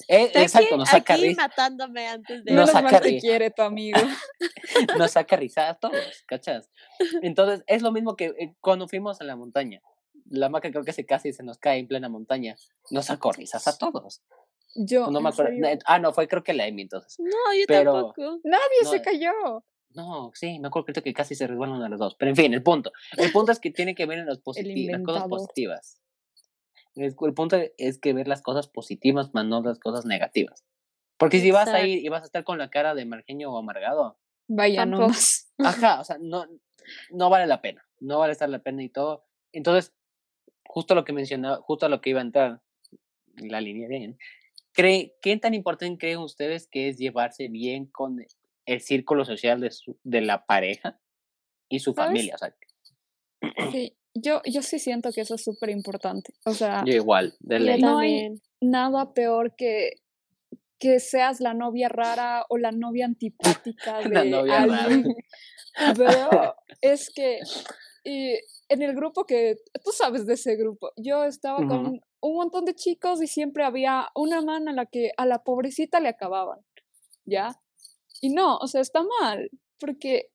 Eh, 0.09 0.31
exacto, 0.33 0.75
nos 0.75 0.89
saca 0.89 1.13
aquí 1.13 1.29
risa. 1.29 1.43
matándome 1.43 2.09
antes 2.09 2.43
de 2.43 2.51
Nos 2.51 2.71
saca 2.71 2.99
te 2.99 3.19
quiere 3.19 3.51
tu 3.51 3.61
amigo. 3.61 3.97
nos 4.97 5.11
saca 5.11 5.37
risa 5.37 5.69
a 5.69 5.75
todos, 5.75 6.25
¿cachas? 6.25 6.69
Entonces, 7.21 7.63
es 7.67 7.81
lo 7.81 7.93
mismo 7.93 8.17
que 8.17 8.25
eh, 8.37 8.53
cuando 8.59 8.89
fuimos 8.89 9.21
a 9.21 9.23
la 9.23 9.37
montaña. 9.37 9.81
La 10.29 10.49
maca 10.49 10.71
creo 10.71 10.83
que 10.83 10.91
se 10.91 11.05
casi 11.05 11.31
se 11.31 11.43
nos 11.43 11.57
cae 11.57 11.79
en 11.79 11.87
plena 11.87 12.09
montaña. 12.09 12.57
Nos 12.91 13.05
sacó 13.05 13.31
risas 13.31 13.65
a 13.69 13.77
todos. 13.77 14.21
Yo, 14.75 15.05
No 15.11 15.21
me 15.21 15.29
¿en 15.29 15.33
acuerdo. 15.33 15.51
serio? 15.51 15.79
Ah, 15.85 15.99
no, 15.99 16.13
fue 16.13 16.27
creo 16.27 16.43
que 16.43 16.53
la 16.53 16.67
Emi 16.67 16.83
entonces. 16.83 17.15
No, 17.19 17.29
yo 17.57 17.65
Pero- 17.67 17.93
tampoco. 17.93 18.39
Nadie 18.43 18.63
No, 18.83 18.89
se 18.89 19.01
cayó. 19.01 19.31
No, 19.95 20.31
sí, 20.33 20.57
me 20.59 20.67
acuerdo 20.69 21.01
que 21.03 21.13
casi 21.13 21.35
se 21.35 21.45
resbalan 21.45 21.81
a 21.83 21.89
los 21.89 21.99
dos. 21.99 22.15
Pero 22.17 22.29
en 22.29 22.35
fin, 22.35 22.53
el 22.53 22.63
punto. 22.63 22.91
El 23.17 23.31
punto 23.31 23.51
es 23.51 23.59
que 23.59 23.69
tiene 23.69 23.93
que 23.93 24.07
ver 24.07 24.19
en 24.19 24.25
los 24.25 24.41
positi- 24.43 24.89
las 24.91 25.03
cosas 25.03 25.27
positivas. 25.27 26.01
El, 26.95 27.15
el 27.19 27.33
punto 27.35 27.57
es 27.77 27.99
que 27.99 28.13
ver 28.13 28.27
las 28.27 28.41
cosas 28.41 28.67
positivas 28.67 29.33
más 29.33 29.45
no 29.45 29.61
las 29.61 29.79
cosas 29.79 30.05
negativas. 30.05 30.65
Porque 31.17 31.39
si 31.39 31.51
vas 31.51 31.67
a 31.67 31.71
Exacto. 31.71 31.87
ir 31.87 32.03
y 32.03 32.09
vas 32.09 32.23
a 32.23 32.25
estar 32.25 32.43
con 32.43 32.57
la 32.57 32.69
cara 32.71 32.95
de 32.95 33.05
margeño 33.05 33.51
o 33.53 33.57
amargado, 33.59 34.19
Vaya, 34.47 34.85
nomás. 34.87 35.53
ajá, 35.59 36.01
o 36.01 36.03
sea, 36.03 36.17
no, 36.19 36.47
no 37.11 37.29
vale 37.29 37.45
la 37.45 37.61
pena. 37.61 37.85
No 37.99 38.17
vale 38.19 38.33
estar 38.33 38.49
la 38.49 38.59
pena 38.59 38.81
y 38.83 38.89
todo. 38.89 39.25
Entonces, 39.51 39.93
justo 40.65 40.95
lo 40.95 41.05
que 41.05 41.13
mencionaba, 41.13 41.57
justo 41.61 41.85
a 41.85 41.89
lo 41.89 42.01
que 42.01 42.09
iba 42.09 42.19
a 42.19 42.23
entrar, 42.23 42.61
la 43.35 43.61
línea 43.61 43.87
bien. 43.87 44.17
¿Cree, 44.73 45.15
¿Qué 45.21 45.37
tan 45.37 45.53
importante 45.53 45.97
creen 45.99 46.19
ustedes 46.19 46.67
que 46.67 46.89
es 46.89 46.97
llevarse 46.97 47.47
bien 47.47 47.85
con 47.85 48.25
el 48.65 48.81
círculo 48.81 49.23
social 49.25 49.61
de, 49.61 49.71
su, 49.71 49.97
de 50.03 50.21
la 50.21 50.45
pareja 50.45 50.99
y 51.69 51.79
su 51.79 51.93
¿Sabes? 51.93 52.07
familia? 52.07 52.35
O 52.35 52.37
sea, 52.37 52.55
Sí, 53.71 53.95
yo, 54.15 54.41
yo 54.45 54.61
sí 54.61 54.79
siento 54.79 55.11
que 55.11 55.21
eso 55.21 55.35
es 55.35 55.43
súper 55.43 55.69
importante. 55.69 56.33
O 56.45 56.53
sea, 56.53 56.83
yo 56.85 56.93
igual, 56.93 57.33
de 57.39 57.59
ley. 57.59 57.81
no 57.81 57.97
hay- 57.99 58.41
nada 58.61 59.13
peor 59.13 59.55
que 59.55 60.01
que 60.79 60.99
seas 60.99 61.39
la 61.39 61.53
novia 61.53 61.87
rara 61.87 62.45
o 62.49 62.57
la 62.57 62.71
novia 62.73 63.05
antipática 63.05 63.99
de 64.03 64.09
La 64.09 64.25
novia 64.25 64.65
rara. 64.65 64.83
alguien. 64.83 65.15
Pero 65.97 66.55
es 66.81 67.09
que 67.09 67.39
y 68.03 68.33
en 68.67 68.81
el 68.81 68.93
grupo 68.93 69.25
que 69.25 69.55
tú 69.83 69.91
sabes 69.91 70.25
de 70.25 70.33
ese 70.33 70.57
grupo, 70.57 70.91
yo 70.97 71.23
estaba 71.23 71.59
Ujú. 71.59 71.67
con 71.69 72.01
un 72.23 72.35
montón 72.35 72.65
de 72.65 72.75
chicos 72.75 73.21
y 73.21 73.27
siempre 73.27 73.63
había 73.63 74.07
una 74.15 74.41
man 74.41 74.67
a 74.67 74.73
la 74.73 74.85
que 74.85 75.11
a 75.17 75.25
la 75.25 75.43
pobrecita 75.43 75.99
le 75.99 76.09
acababan, 76.09 76.59
¿ya? 77.25 77.59
Y 78.21 78.33
no, 78.33 78.57
o 78.57 78.67
sea, 78.67 78.81
está 78.81 79.03
mal, 79.21 79.49
porque 79.79 80.29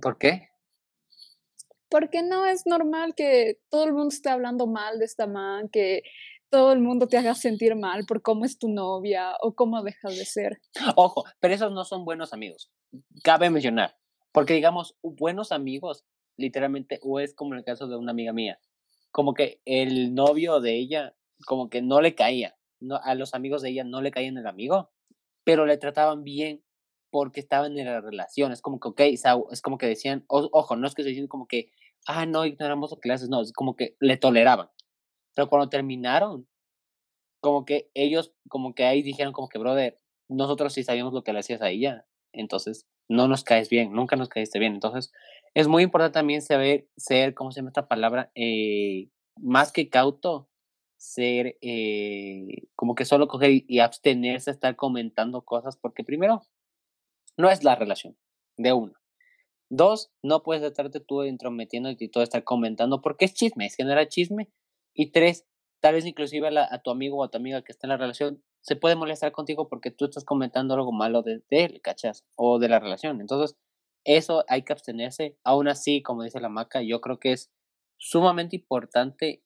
¿Por 0.00 0.18
qué? 0.18 0.50
porque 1.88 2.22
no 2.22 2.44
es 2.46 2.66
normal 2.66 3.14
que 3.14 3.58
todo 3.70 3.84
el 3.84 3.92
mundo 3.92 4.08
esté 4.08 4.28
hablando 4.28 4.66
mal 4.66 4.98
de 4.98 5.04
esta 5.04 5.26
man, 5.26 5.68
que 5.68 6.02
todo 6.50 6.72
el 6.72 6.80
mundo 6.80 7.06
te 7.06 7.16
haga 7.16 7.34
sentir 7.34 7.74
mal 7.76 8.04
por 8.06 8.22
cómo 8.22 8.44
es 8.44 8.58
tu 8.58 8.68
novia 8.68 9.32
o 9.40 9.54
cómo 9.54 9.82
dejas 9.82 10.16
de 10.16 10.24
ser. 10.24 10.60
Ojo, 10.96 11.24
pero 11.40 11.54
esos 11.54 11.72
no 11.72 11.84
son 11.84 12.04
buenos 12.04 12.32
amigos. 12.32 12.70
Cabe 13.22 13.50
mencionar. 13.50 13.96
Porque 14.32 14.54
digamos, 14.54 14.96
buenos 15.02 15.52
amigos, 15.52 16.04
literalmente, 16.36 16.98
o 17.02 17.20
es 17.20 17.34
como 17.34 17.54
en 17.54 17.60
el 17.60 17.64
caso 17.64 17.88
de 17.88 17.96
una 17.96 18.10
amiga 18.10 18.32
mía, 18.32 18.58
como 19.16 19.32
que 19.32 19.62
el 19.64 20.14
novio 20.14 20.60
de 20.60 20.76
ella, 20.76 21.14
como 21.46 21.70
que 21.70 21.80
no 21.80 22.02
le 22.02 22.14
caía. 22.14 22.54
No, 22.80 22.96
a 23.02 23.14
los 23.14 23.32
amigos 23.32 23.62
de 23.62 23.70
ella 23.70 23.82
no 23.82 24.02
le 24.02 24.10
caían 24.10 24.36
el 24.36 24.46
amigo, 24.46 24.90
pero 25.42 25.64
le 25.64 25.78
trataban 25.78 26.22
bien 26.22 26.62
porque 27.10 27.40
estaban 27.40 27.78
en 27.78 27.86
la 27.86 28.02
relación. 28.02 28.52
Es 28.52 28.60
como 28.60 28.78
que, 28.78 28.88
ok, 28.88 29.00
es 29.52 29.62
como 29.62 29.78
que 29.78 29.86
decían, 29.86 30.24
o- 30.28 30.50
ojo, 30.52 30.76
no 30.76 30.86
es 30.86 30.94
que 30.94 31.02
se 31.02 31.08
dicen 31.10 31.28
como 31.28 31.46
que, 31.46 31.72
ah, 32.06 32.26
no, 32.26 32.44
ignoramos 32.44 32.92
haces, 33.10 33.30
no, 33.30 33.40
es 33.40 33.52
como 33.54 33.74
que 33.74 33.96
le 34.00 34.18
toleraban. 34.18 34.68
Pero 35.34 35.48
cuando 35.48 35.70
terminaron, 35.70 36.48
como 37.40 37.64
que 37.64 37.90
ellos, 37.94 38.32
como 38.48 38.74
que 38.74 38.84
ahí 38.84 39.02
dijeron 39.02 39.32
como 39.32 39.48
que, 39.48 39.58
brother, 39.58 39.98
nosotros 40.28 40.72
sí 40.72 40.82
sabíamos 40.82 41.12
lo 41.12 41.22
que 41.22 41.32
le 41.32 41.40
hacías 41.40 41.62
a 41.62 41.70
ella, 41.70 42.06
entonces 42.36 42.86
no 43.08 43.28
nos 43.28 43.44
caes 43.44 43.68
bien, 43.68 43.92
nunca 43.92 44.16
nos 44.16 44.28
caíste 44.28 44.58
bien. 44.58 44.74
Entonces, 44.74 45.12
es 45.54 45.68
muy 45.68 45.82
importante 45.82 46.14
también 46.14 46.42
saber 46.42 46.88
ser, 46.96 47.34
¿cómo 47.34 47.50
se 47.50 47.60
llama 47.60 47.70
esta 47.70 47.88
palabra? 47.88 48.30
Eh, 48.34 49.08
más 49.36 49.72
que 49.72 49.88
cauto, 49.88 50.48
ser 50.96 51.56
eh, 51.60 52.68
como 52.74 52.94
que 52.94 53.04
solo 53.04 53.28
coger 53.28 53.50
y, 53.50 53.64
y 53.68 53.78
abstenerse 53.80 54.50
a 54.50 54.54
estar 54.54 54.76
comentando 54.76 55.42
cosas, 55.42 55.76
porque 55.76 56.04
primero, 56.04 56.42
no 57.36 57.50
es 57.50 57.64
la 57.64 57.74
relación, 57.74 58.16
de 58.56 58.72
uno. 58.72 58.94
Dos, 59.68 60.12
no 60.22 60.42
puedes 60.42 60.62
estarte 60.62 61.00
tú 61.00 61.22
entrometiendo 61.22 61.90
y 61.90 62.08
todo 62.08 62.22
estar 62.22 62.44
comentando, 62.44 63.00
porque 63.02 63.24
es 63.24 63.34
chisme, 63.34 63.66
es 63.66 63.74
genera 63.74 64.08
chisme. 64.08 64.48
Y 64.94 65.10
tres, 65.10 65.46
tal 65.80 65.94
vez 65.94 66.06
inclusive 66.06 66.48
a, 66.48 66.74
a 66.74 66.82
tu 66.82 66.90
amigo 66.90 67.18
o 67.18 67.24
a 67.24 67.30
tu 67.30 67.36
amiga 67.36 67.62
que 67.62 67.72
está 67.72 67.86
en 67.86 67.90
la 67.90 67.96
relación 67.96 68.42
se 68.66 68.74
puede 68.74 68.96
molestar 68.96 69.30
contigo 69.30 69.68
porque 69.68 69.92
tú 69.92 70.06
estás 70.06 70.24
comentando 70.24 70.74
algo 70.74 70.90
malo 70.90 71.22
de, 71.22 71.42
de 71.50 71.64
él, 71.64 71.80
¿cachas? 71.82 72.24
O 72.34 72.58
de 72.58 72.68
la 72.68 72.80
relación. 72.80 73.20
Entonces, 73.20 73.56
eso 74.04 74.44
hay 74.48 74.62
que 74.62 74.72
abstenerse. 74.72 75.38
Aún 75.44 75.68
así, 75.68 76.02
como 76.02 76.24
dice 76.24 76.40
la 76.40 76.48
maca, 76.48 76.82
yo 76.82 77.00
creo 77.00 77.20
que 77.20 77.32
es 77.32 77.52
sumamente 77.96 78.56
importante. 78.56 79.44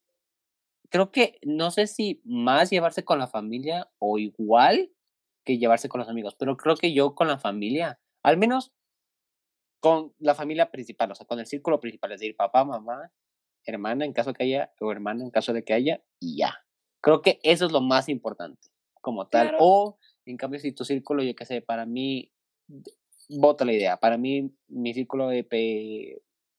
Creo 0.89 1.13
que 1.13 1.39
no 1.43 1.71
sé 1.71 1.87
si 1.87 2.23
más 2.25 2.71
llevarse 2.71 3.05
con 3.05 3.19
la 3.19 3.27
familia 3.27 3.91
o 3.99 4.19
igual 4.19 4.91
que 5.45 5.59
llevarse 5.59 5.91
con 5.91 5.99
los 5.99 6.09
amigos, 6.09 6.35
pero 6.39 6.57
creo 6.57 6.77
que 6.77 6.95
yo 6.95 7.15
con 7.15 7.29
la 7.29 7.39
familia, 7.39 8.01
al 8.23 8.39
menos 8.39 8.73
con 9.81 10.15
la 10.19 10.35
familia 10.35 10.71
principal, 10.71 11.11
o 11.11 11.15
sea, 11.15 11.27
con 11.27 11.41
el 11.41 11.47
círculo 11.47 11.79
principal, 11.79 12.13
es 12.13 12.21
decir, 12.21 12.37
papá, 12.37 12.65
mamá, 12.65 13.13
hermana 13.67 14.05
en 14.05 14.13
caso 14.13 14.33
que 14.33 14.45
haya, 14.45 14.73
o 14.81 14.93
hermano 14.93 15.23
en 15.23 15.31
caso 15.31 15.53
de 15.53 15.65
que 15.65 15.75
haya, 15.75 16.03
y 16.21 16.39
ya. 16.39 16.55
Creo 17.03 17.23
que 17.23 17.39
eso 17.43 17.67
es 17.67 17.73
lo 17.73 17.81
más 17.81 18.09
importante, 18.11 18.69
como 19.01 19.29
tal. 19.29 19.49
Claro. 19.49 19.59
O, 19.61 19.99
en 20.27 20.37
cambio, 20.37 20.61
si 20.61 20.73
tu 20.73 20.85
círculo, 20.85 21.23
yo 21.23 21.35
qué 21.35 21.45
sé, 21.45 21.63
para 21.63 21.87
mí, 21.87 22.31
vota 23.29 23.65
la 23.65 23.73
idea, 23.73 23.97
para 23.97 24.19
mí, 24.19 24.53
mi 24.69 24.95
círculo 24.95 25.29
de 25.29 25.45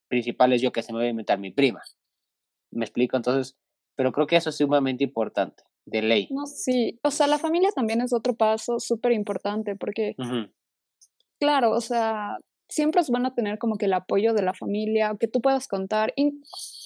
principal 0.08 0.54
es 0.54 0.62
yo 0.62 0.72
que 0.72 0.84
se 0.84 0.92
me 0.92 1.00
voy 1.00 1.08
a 1.08 1.12
inventar 1.12 1.40
mi 1.40 1.52
prima. 1.52 1.82
¿Me 2.72 2.86
explico? 2.86 3.18
Entonces, 3.18 3.58
pero 3.96 4.12
creo 4.12 4.28
que 4.28 4.38
eso 4.38 4.50
es 4.50 4.58
sumamente 4.58 5.04
importante, 5.04 5.64
de 5.86 6.02
ley. 6.02 6.28
No, 6.32 6.46
sí, 6.46 7.00
o 7.04 7.12
sea, 7.12 7.28
la 7.28 7.38
familia 7.38 7.70
también 7.76 8.02
es 8.02 8.14
otro 8.14 8.36
paso 8.36 8.80
súper 8.80 9.12
importante 9.12 9.76
porque, 9.76 10.16
claro, 11.40 11.72
o 11.72 11.82
sea, 11.82 12.38
siempre 12.70 13.02
es 13.02 13.10
bueno 13.10 13.34
tener 13.34 13.60
como 13.60 13.76
que 13.78 13.86
el 13.86 13.94
apoyo 13.94 14.34
de 14.34 14.42
la 14.42 14.54
familia, 14.54 15.16
que 15.20 15.28
tú 15.28 15.42
puedas 15.42 15.68
contar, 15.68 16.14
y 16.16 16.42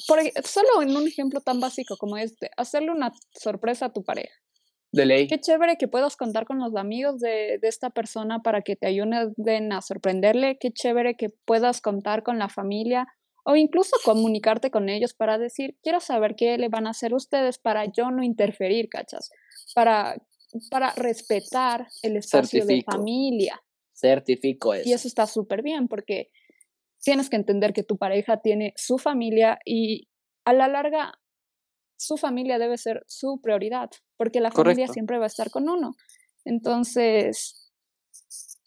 por, 0.07 0.19
solo 0.43 0.81
en 0.81 0.95
un 0.95 1.07
ejemplo 1.07 1.41
tan 1.41 1.59
básico 1.59 1.95
como 1.97 2.17
este, 2.17 2.49
hacerle 2.57 2.91
una 2.91 3.13
sorpresa 3.39 3.85
a 3.85 3.93
tu 3.93 4.03
pareja. 4.03 4.33
De 4.95 5.05
ley. 5.05 5.27
Qué 5.27 5.39
chévere 5.39 5.77
que 5.77 5.87
puedas 5.87 6.15
contar 6.15 6.45
con 6.45 6.59
los 6.59 6.75
amigos 6.75 7.19
de, 7.19 7.59
de 7.61 7.67
esta 7.67 7.89
persona 7.89 8.39
para 8.39 8.61
que 8.61 8.75
te 8.75 8.87
ayuden 8.87 9.73
a 9.73 9.81
sorprenderle. 9.81 10.57
Qué 10.59 10.71
chévere 10.71 11.15
que 11.15 11.29
puedas 11.29 11.81
contar 11.81 12.23
con 12.23 12.39
la 12.39 12.49
familia 12.49 13.07
o 13.45 13.55
incluso 13.55 13.95
comunicarte 14.03 14.71
con 14.71 14.89
ellos 14.89 15.13
para 15.13 15.37
decir, 15.37 15.77
quiero 15.83 15.99
saber 15.99 16.35
qué 16.35 16.57
le 16.57 16.67
van 16.67 16.87
a 16.87 16.91
hacer 16.91 17.13
ustedes 17.13 17.59
para 17.59 17.85
yo 17.85 18.09
no 18.09 18.23
interferir, 18.23 18.89
¿cachas? 18.89 19.29
Para, 19.75 20.15
para 20.71 20.91
respetar 20.93 21.87
el 22.01 22.17
espacio 22.17 22.61
Certifico. 22.61 22.91
de 22.91 22.97
familia. 22.97 23.61
Certifico 23.93 24.73
eso. 24.73 24.89
Y 24.89 24.93
eso 24.93 25.07
está 25.07 25.27
súper 25.27 25.61
bien 25.61 25.87
porque 25.87 26.31
tienes 27.03 27.29
que 27.29 27.35
entender 27.35 27.71
que 27.71 27.83
tu 27.83 27.97
pareja 27.97 28.41
tiene 28.41 28.73
su 28.75 28.97
familia 28.97 29.59
y 29.63 30.09
a 30.43 30.53
la 30.53 30.67
larga 30.67 31.13
su 31.97 32.17
familia 32.17 32.57
debe 32.57 32.77
ser 32.77 33.03
su 33.07 33.39
prioridad 33.41 33.91
porque 34.17 34.39
la 34.39 34.51
familia 34.51 34.87
siempre 34.87 35.17
va 35.17 35.25
a 35.25 35.27
estar 35.27 35.49
con 35.49 35.69
uno. 35.69 35.95
Entonces, 36.45 37.71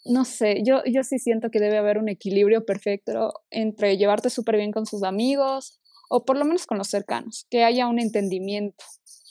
no 0.04 0.24
sé, 0.24 0.62
yo, 0.64 0.82
yo 0.84 1.02
sí 1.04 1.18
siento 1.18 1.50
que 1.50 1.60
debe 1.60 1.78
haber 1.78 1.98
un 1.98 2.08
equilibrio 2.08 2.64
perfecto 2.64 3.32
entre 3.50 3.96
llevarte 3.96 4.30
súper 4.30 4.56
bien 4.56 4.72
con 4.72 4.86
sus 4.86 5.02
amigos 5.02 5.80
o 6.08 6.24
por 6.24 6.38
lo 6.38 6.44
menos 6.44 6.66
con 6.66 6.78
los 6.78 6.88
cercanos, 6.88 7.46
que 7.50 7.64
haya 7.64 7.86
un 7.86 7.98
entendimiento. 7.98 8.84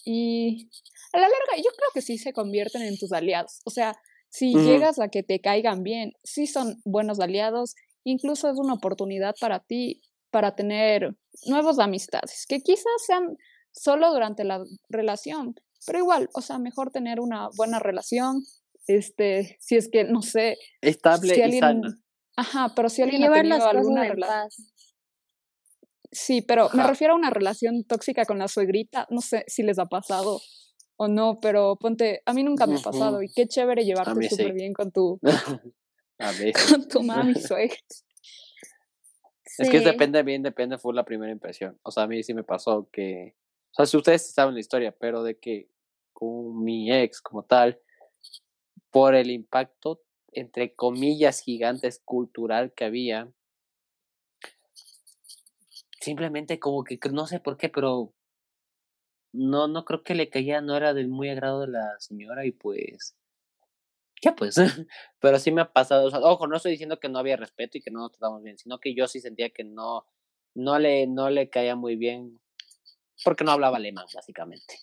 Y 0.06 0.70
a 1.12 1.18
la 1.18 1.28
larga, 1.28 1.58
yo 1.58 1.70
creo 1.76 1.90
que 1.94 2.02
sí 2.02 2.18
se 2.18 2.34
convierten 2.34 2.84
en 2.84 2.98
tus 2.98 3.12
aliados. 3.12 3.60
O 3.66 3.72
sea, 3.72 3.96
si 4.30 4.54
llegas 4.54 5.00
a 5.00 5.10
que 5.10 5.24
te 5.24 5.40
caigan 5.40 5.84
bien, 5.84 6.14
sí 6.24 6.48
son 6.48 6.80
buenos 6.86 7.20
aliados, 7.20 7.76
incluso 8.04 8.50
es 8.50 8.58
una 8.58 8.74
oportunidad 8.74 9.36
para 9.40 9.60
ti 9.60 10.02
para 10.30 10.56
tener 10.56 11.16
nuevas 11.46 11.80
amistades, 11.80 12.46
que 12.48 12.60
quizás 12.62 12.86
sean 13.06 13.38
solo 13.72 14.12
durante 14.12 14.44
la 14.44 14.64
relación, 14.90 15.56
pero 15.86 16.00
igual, 16.00 16.30
o 16.34 16.42
sea, 16.42 16.58
mejor 16.58 16.92
tener 16.92 17.20
una 17.20 17.50
buena 17.56 17.80
relación, 17.80 18.44
este, 18.88 19.58
si 19.60 19.76
es 19.76 19.90
que, 19.90 20.04
no 20.04 20.22
sé. 20.22 20.58
Estable 20.82 21.36
y 21.48 21.60
sana. 21.60 22.00
Ajá, 22.36 22.74
pero 22.76 22.90
si 22.90 23.02
alguien 23.02 23.24
ha 23.24 23.34
tenido 23.34 23.68
alguna 23.68 24.04
relación. 24.04 24.68
Sí, 26.12 26.42
pero 26.42 26.70
me 26.74 26.84
refiero 26.84 27.14
a 27.14 27.18
una 27.18 27.30
relación 27.30 27.84
tóxica 27.84 28.26
con 28.26 28.40
la 28.40 28.48
suegrita, 28.48 29.08
no 29.10 29.22
sé 29.22 29.44
si 29.48 29.62
les 29.64 29.78
ha 29.78 29.86
pasado 29.86 30.40
o 30.96 31.08
no, 31.08 31.40
pero 31.42 31.76
ponte, 31.76 32.22
a 32.26 32.34
mí 32.34 32.44
nunca 32.44 32.66
me 32.66 32.78
ha 32.78 32.82
pasado 32.82 33.22
y 33.22 33.30
qué 33.30 33.48
chévere 33.48 33.84
llevarte 33.84 34.30
súper 34.30 34.54
bien 34.54 34.74
con 34.74 34.92
tu, 34.92 35.20
con 36.70 36.88
tu 36.88 37.04
mami 37.04 37.36
suegra. 37.42 37.78
Es 39.58 39.70
que 39.70 39.80
depende 39.80 40.22
bien, 40.24 40.44
depende, 40.44 40.78
fue 40.78 40.94
la 40.94 41.04
primera 41.04 41.32
impresión. 41.32 41.80
O 41.82 41.92
sea, 41.92 42.04
a 42.04 42.08
mí 42.08 42.22
sí 42.24 42.34
me 42.34 42.44
pasó 42.44 42.90
que, 42.92 43.36
o 43.72 43.74
sea, 43.74 43.86
si 43.86 43.98
ustedes 43.98 44.34
saben 44.34 44.54
la 44.56 44.60
historia, 44.60 44.96
pero 44.98 45.24
de 45.24 45.38
que 45.40 45.70
con 46.14 46.64
mi 46.64 46.92
ex 46.92 47.22
como 47.22 47.44
tal, 47.44 47.80
por 48.92 49.16
el 49.16 49.30
impacto, 49.32 50.02
entre 50.32 50.74
comillas, 50.74 51.42
gigantes 51.42 52.02
cultural 52.04 52.74
que 52.74 52.86
había, 52.86 53.32
simplemente 56.00 56.60
como 56.60 56.84
que 56.84 57.00
no 57.12 57.28
sé 57.28 57.40
por 57.40 57.58
qué, 57.58 57.70
pero 57.70 58.14
no, 59.34 59.68
no 59.68 59.86
creo 59.86 60.04
que 60.04 60.16
le 60.16 60.30
caía, 60.30 60.62
no 60.62 60.76
era 60.76 60.94
del 60.94 61.10
muy 61.10 61.30
agrado 61.30 61.62
de 61.62 61.68
la 61.68 62.00
señora 62.00 62.46
y 62.46 62.52
pues 62.52 63.16
ya 64.22 64.36
pues, 64.36 64.56
pero 65.20 65.40
sí 65.40 65.52
me 65.52 65.62
ha 65.62 65.72
pasado, 65.72 66.10
ojo, 66.24 66.48
no 66.48 66.58
estoy 66.58 66.72
diciendo 66.72 67.00
que 67.00 67.10
no 67.10 67.20
había 67.20 67.38
respeto 67.38 67.78
y 67.78 67.82
que 67.82 67.92
no 67.92 68.00
nos 68.00 68.12
tratamos 68.12 68.44
bien, 68.44 68.58
sino 68.58 68.80
que 68.80 68.96
yo 68.96 69.08
sí 69.08 69.20
sentía 69.20 69.50
que 69.50 69.64
no, 69.64 70.06
no 70.56 70.80
le, 70.80 71.08
no 71.08 71.30
le 71.30 71.50
caía 71.50 71.76
muy 71.76 71.96
bien, 71.96 72.40
porque 73.24 73.44
no 73.44 73.52
hablaba 73.52 73.78
alemán, 73.78 74.06
básicamente. 74.14 74.76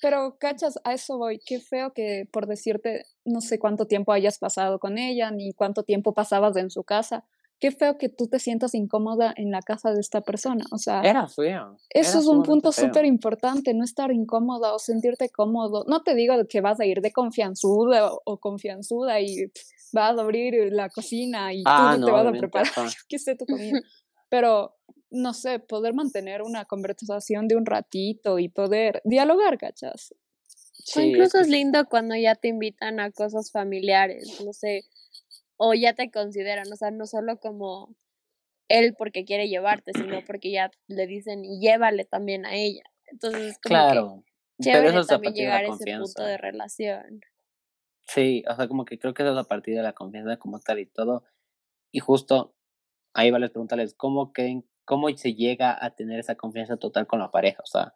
Pero, 0.00 0.36
cachas, 0.38 0.78
a 0.84 0.94
eso 0.94 1.18
voy, 1.18 1.40
qué 1.44 1.60
feo 1.60 1.92
que 1.92 2.28
por 2.32 2.46
decirte, 2.46 3.04
no 3.24 3.40
sé 3.40 3.58
cuánto 3.58 3.86
tiempo 3.86 4.12
hayas 4.12 4.38
pasado 4.38 4.78
con 4.78 4.98
ella, 4.98 5.30
ni 5.30 5.52
cuánto 5.52 5.82
tiempo 5.82 6.14
pasabas 6.14 6.56
en 6.56 6.70
su 6.70 6.82
casa, 6.82 7.24
qué 7.60 7.70
feo 7.70 7.98
que 7.98 8.08
tú 8.08 8.26
te 8.26 8.38
sientas 8.38 8.74
incómoda 8.74 9.32
en 9.36 9.50
la 9.50 9.60
casa 9.60 9.92
de 9.92 10.00
esta 10.00 10.22
persona. 10.22 10.64
O 10.72 10.78
sea, 10.78 11.02
era 11.02 11.28
feo. 11.28 11.76
Eso 11.90 12.18
es 12.18 12.26
un 12.26 12.42
punto 12.42 12.72
súper 12.72 13.04
importante, 13.04 13.74
no 13.74 13.84
estar 13.84 14.10
incómoda 14.10 14.74
o 14.74 14.78
sentirte 14.78 15.28
cómodo. 15.28 15.84
No 15.86 16.02
te 16.02 16.14
digo 16.14 16.34
que 16.48 16.62
vas 16.62 16.80
a 16.80 16.86
ir 16.86 17.02
de 17.02 17.12
confianzuda 17.12 18.10
o, 18.24 18.38
confianzuda 18.38 19.20
y 19.20 19.52
vas 19.92 20.18
a 20.18 20.22
abrir 20.22 20.72
la 20.72 20.88
cocina 20.88 21.52
y 21.52 21.62
ah, 21.66 21.96
tú 21.96 22.06
te 22.06 22.10
vas 22.10 22.26
a 22.26 22.32
preparar, 22.32 22.68
qué 23.08 23.18
sé, 23.18 23.36
tu 23.36 23.44
comida. 23.44 23.78
Pero, 24.30 24.76
no 25.10 25.34
sé, 25.34 25.58
poder 25.58 25.94
mantener 25.94 26.42
una 26.42 26.64
conversación 26.64 27.48
de 27.48 27.56
un 27.56 27.66
ratito 27.66 28.38
y 28.38 28.48
poder 28.48 29.02
dialogar, 29.04 29.58
¿cachas? 29.58 30.14
o 30.96 31.00
incluso 31.00 31.38
es 31.38 31.48
lindo 31.48 31.86
cuando 31.86 32.16
ya 32.16 32.34
te 32.34 32.48
invitan 32.48 33.00
a 33.00 33.10
cosas 33.10 33.50
familiares, 33.50 34.40
no 34.44 34.52
sé, 34.52 34.84
o 35.56 35.74
ya 35.74 35.92
te 35.92 36.10
consideran, 36.10 36.72
o 36.72 36.76
sea, 36.76 36.90
no 36.90 37.06
solo 37.06 37.38
como 37.38 37.94
él 38.68 38.94
porque 38.96 39.24
quiere 39.24 39.48
llevarte, 39.48 39.92
sino 39.92 40.24
porque 40.24 40.50
ya 40.50 40.70
le 40.86 41.06
dicen 41.06 41.44
y 41.44 41.60
llévale 41.60 42.04
también 42.04 42.46
a 42.46 42.54
ella. 42.54 42.84
Entonces, 43.06 43.58
como 43.62 43.74
claro, 43.74 44.24
que 44.62 44.72
pero 44.72 44.88
eso 44.88 45.04
también 45.04 45.34
llegar 45.34 45.64
a 45.64 45.68
ese 45.68 45.98
punto 45.98 46.22
de 46.22 46.38
relación. 46.38 47.20
Sí, 48.06 48.42
o 48.48 48.54
sea, 48.54 48.68
como 48.68 48.84
que 48.84 48.98
creo 48.98 49.12
que 49.12 49.22
eso 49.22 49.32
es 49.32 49.38
a 49.38 49.48
partir 49.48 49.74
de 49.74 49.82
la 49.82 49.92
confianza 49.92 50.36
como 50.36 50.60
tal 50.60 50.78
y 50.78 50.86
todo. 50.86 51.24
Y 51.92 51.98
justo 51.98 52.54
ahí 53.12 53.30
vale 53.30 53.48
preguntarles 53.48 53.94
cómo 53.94 54.32
creen, 54.32 54.64
cómo 54.90 55.08
se 55.16 55.34
llega 55.34 55.78
a 55.80 55.94
tener 55.94 56.18
esa 56.18 56.34
confianza 56.34 56.76
total 56.76 57.06
con 57.06 57.20
la 57.20 57.30
pareja, 57.30 57.62
o 57.62 57.66
sea, 57.66 57.94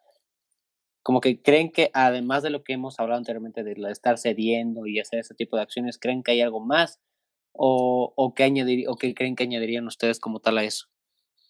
como 1.02 1.20
que 1.20 1.42
creen 1.42 1.72
que 1.72 1.90
además 1.92 2.44
de 2.44 2.50
lo 2.50 2.62
que 2.62 2.74
hemos 2.74 3.00
hablado 3.00 3.18
anteriormente 3.18 3.64
de 3.64 3.74
estar 3.90 4.16
cediendo 4.16 4.86
y 4.86 5.00
hacer 5.00 5.18
ese 5.18 5.34
tipo 5.34 5.56
de 5.56 5.62
acciones, 5.62 5.98
creen 5.98 6.22
que 6.22 6.30
hay 6.30 6.40
algo 6.40 6.60
más 6.60 7.00
o, 7.50 8.12
o, 8.14 8.32
qué 8.34 8.44
añadir, 8.44 8.88
o 8.88 8.94
qué 8.94 9.12
creen 9.12 9.34
que 9.34 9.42
añadirían 9.42 9.88
ustedes 9.88 10.20
como 10.20 10.38
tal 10.38 10.56
a 10.58 10.62
eso? 10.62 10.86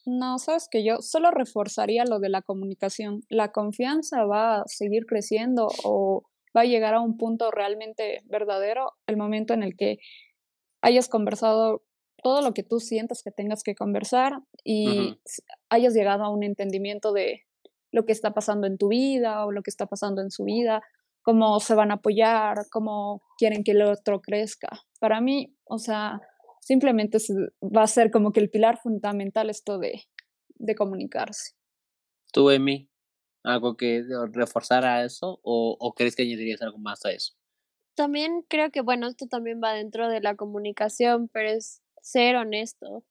No, 0.07 0.39
sabes 0.39 0.67
que 0.71 0.83
yo 0.83 1.03
solo 1.03 1.31
reforzaría 1.31 2.07
lo 2.07 2.21
de 2.21 2.31
la 2.31 2.41
comunicación. 2.41 3.21
La 3.29 3.53
confianza 3.53 4.25
va 4.25 4.63
a 4.63 4.65
seguir 4.65 5.05
creciendo 5.05 5.69
o 5.85 6.23
va 6.57 6.63
a 6.63 6.65
llegar 6.65 6.95
a 6.95 7.03
un 7.03 7.19
punto 7.19 7.51
realmente 7.51 8.23
verdadero 8.25 8.93
el 9.07 9.19
momento 9.19 9.53
en 9.53 9.63
el 9.63 9.77
que 9.77 9.99
hayas 10.81 11.11
conversado 11.11 11.83
todo 12.25 12.41
lo 12.41 12.55
que 12.55 12.63
tú 12.63 12.81
sientas 12.81 13.23
que 13.23 13.31
tengas 13.31 13.63
que 13.63 13.75
conversar 13.75 14.41
y 14.65 15.21
hayas 15.69 15.93
llegado 15.93 16.25
a 16.25 16.31
un 16.31 16.43
entendimiento 16.43 17.13
de 17.13 17.43
lo 17.93 18.07
que 18.07 18.13
está 18.13 18.33
pasando 18.33 18.67
en 18.67 18.79
tu 18.79 18.89
vida 18.89 19.45
o 19.45 19.53
lo 19.53 19.63
que 19.63 19.69
está 19.69 19.85
pasando 19.85 20.23
en 20.23 20.31
su 20.31 20.45
vida, 20.45 20.81
cómo 21.21 21.61
se 21.61 21.75
van 21.75 21.91
a 21.91 21.97
apoyar, 21.97 22.65
cómo 22.73 23.21
quieren 23.37 23.63
que 23.63 23.73
el 23.73 23.83
otro 23.83 24.23
crezca. 24.23 24.69
Para 25.01 25.21
mí, 25.21 25.55
o 25.65 25.79
sea, 25.79 26.23
simplemente 26.63 27.19
va 27.61 27.83
a 27.83 27.87
ser 27.87 28.11
como 28.11 28.33
que 28.33 28.41
el 28.41 28.49
pilar 28.49 28.79
fundamental 28.79 29.51
esto 29.51 29.79
de, 29.79 30.05
de 30.55 30.75
comunicarse. 30.75 31.53
¿Tú, 32.33 32.49
Emi, 32.49 32.89
algo 33.43 33.77
que 33.77 34.03
reforzar 34.33 34.87
a 34.87 35.05
eso 35.05 35.41
o, 35.43 35.77
o 35.79 35.93
crees 35.93 36.17
que 36.17 36.23
añadirías 36.23 36.63
algo 36.63 36.79
más 36.79 37.05
a 37.05 37.13
eso? 37.13 37.35
También 37.95 38.47
creo 38.49 38.71
que, 38.71 38.81
bueno, 38.81 39.09
esto 39.09 39.27
también 39.27 39.61
va 39.63 39.75
dentro 39.75 40.09
de 40.09 40.23
la 40.23 40.37
comunicación, 40.37 41.29
pero 41.29 41.51
es 41.51 41.84
ser 42.05 42.37
honesto. 42.37 43.05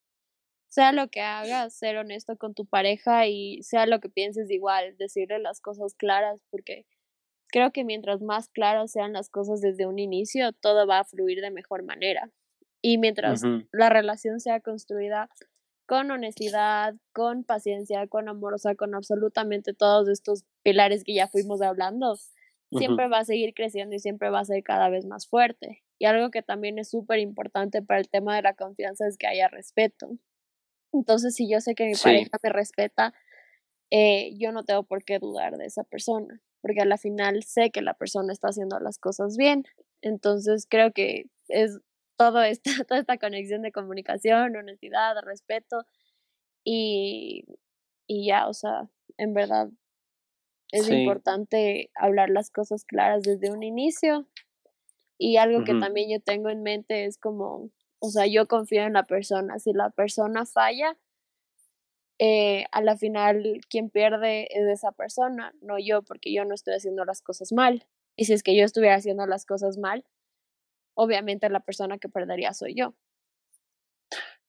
Sea 0.70 0.92
lo 0.92 1.08
que 1.10 1.22
hagas, 1.22 1.76
ser 1.76 1.98
honesto 1.98 2.38
con 2.38 2.54
tu 2.54 2.66
pareja 2.66 3.28
y 3.28 3.62
sea 3.62 3.86
lo 3.86 4.00
que 4.00 4.10
pienses 4.10 4.50
igual, 4.50 4.98
decirle 4.98 5.40
las 5.40 5.62
cosas 5.62 5.94
claras, 5.96 6.42
porque 6.50 6.86
Creo 7.54 7.72
que 7.72 7.84
mientras 7.84 8.20
más 8.20 8.50
claras 8.50 8.92
sean 8.92 9.14
las 9.14 9.30
cosas 9.30 9.62
desde 9.62 9.86
un 9.86 10.00
inicio, 10.00 10.54
todo 10.54 10.88
va 10.88 10.98
a 10.98 11.04
fluir 11.04 11.40
de 11.40 11.52
mejor 11.52 11.84
manera. 11.84 12.32
Y 12.82 12.98
mientras 12.98 13.44
la 13.72 13.90
relación 13.90 14.40
sea 14.40 14.60
construida 14.60 15.30
con 15.86 16.10
honestidad, 16.10 16.96
con 17.14 17.44
paciencia, 17.44 18.08
con 18.08 18.28
amor, 18.28 18.56
o 18.56 18.58
sea, 18.58 18.74
con 18.74 18.96
absolutamente 18.96 19.76
todos 19.76 20.10
estos 20.10 20.46
pilares 20.64 21.04
que 21.04 21.14
ya 21.14 21.28
fuimos 21.28 21.62
hablando, 21.62 22.16
siempre 22.72 23.08
va 23.08 23.20
a 23.20 23.26
seguir 23.26 23.54
creciendo 23.54 23.94
y 23.94 24.00
siempre 24.00 24.32
va 24.32 24.40
a 24.40 24.46
ser 24.46 24.64
cada 24.64 24.90
vez 24.90 25.06
más 25.06 25.28
fuerte. 25.28 25.83
Y 26.00 26.06
algo 26.06 26.32
que 26.32 26.42
también 26.42 26.80
es 26.80 26.90
súper 26.90 27.20
importante 27.20 27.82
para 27.82 28.00
el 28.00 28.10
tema 28.10 28.36
de 28.36 28.42
la 28.42 28.54
confianza 28.54 29.08
es 29.08 29.18
que 29.18 29.28
haya 29.28 29.48
respeto. 29.48 30.18
Entonces, 30.92 31.36
si 31.36 31.50
yo 31.50 31.62
sé 31.62 31.76
que 31.76 31.86
mi 31.86 31.96
pareja 31.96 32.38
me 32.42 32.50
respeta, 32.50 33.14
eh, 33.92 34.32
yo 34.38 34.52
no 34.52 34.64
tengo 34.64 34.84
por 34.84 35.04
qué 35.04 35.20
dudar 35.20 35.58
de 35.58 35.66
esa 35.66 35.84
persona 35.84 36.42
porque 36.64 36.80
a 36.80 36.86
la 36.86 36.98
final 36.98 37.44
sé 37.44 37.72
que 37.72 37.82
la 37.82 37.94
persona 37.94 38.32
está 38.32 38.48
haciendo 38.48 38.80
las 38.80 38.98
cosas 38.98 39.36
bien. 39.36 39.66
Entonces 40.02 40.66
creo 40.68 40.94
que 40.94 41.26
es 41.50 41.78
todo 42.18 42.42
esta, 42.42 42.64
toda 42.88 43.02
esta 43.02 43.18
conexión 43.18 43.62
de 43.62 43.74
comunicación, 43.74 44.56
honestidad, 44.56 45.22
respeto 45.24 45.86
y, 46.64 47.44
y 48.08 48.28
ya, 48.28 48.48
o 48.48 48.54
sea, 48.54 48.90
en 49.18 49.34
verdad 49.34 49.70
es 50.72 50.90
importante 50.90 51.92
hablar 51.96 52.30
las 52.30 52.50
cosas 52.50 52.86
claras 52.86 53.22
desde 53.24 53.52
un 53.52 53.62
inicio. 53.62 54.28
Y 55.26 55.38
algo 55.38 55.64
que 55.64 55.74
también 55.76 56.10
yo 56.12 56.20
tengo 56.20 56.50
en 56.50 56.64
mente 56.64 57.06
es 57.06 57.18
como, 57.18 57.70
o 58.00 58.10
sea, 58.10 58.28
yo 58.28 58.46
confío 58.46 58.84
en 58.84 58.92
la 58.92 59.04
persona. 59.04 59.58
Si 59.58 59.72
la 59.72 59.90
persona 59.90 60.46
falla, 60.46 60.98
eh, 62.20 62.66
a 62.74 62.82
la 62.82 62.98
final 62.98 63.62
quien 63.70 63.90
pierde 63.90 64.50
es 64.52 64.68
esa 64.68 64.92
persona, 64.92 65.54
no 65.62 65.80
yo, 65.80 66.02
porque 66.02 66.34
yo 66.34 66.44
no 66.44 66.54
estoy 66.54 66.74
haciendo 66.74 67.06
las 67.06 67.22
cosas 67.22 67.54
mal. 67.54 67.88
Y 68.18 68.26
si 68.26 68.34
es 68.34 68.44
que 68.44 68.54
yo 68.54 68.66
estuviera 68.66 68.96
haciendo 68.96 69.26
las 69.26 69.46
cosas 69.46 69.78
mal, 69.78 70.04
obviamente 70.94 71.48
la 71.48 71.62
persona 71.62 72.00
que 72.00 72.10
perdería 72.10 72.52
soy 72.52 72.76
yo. 72.76 72.94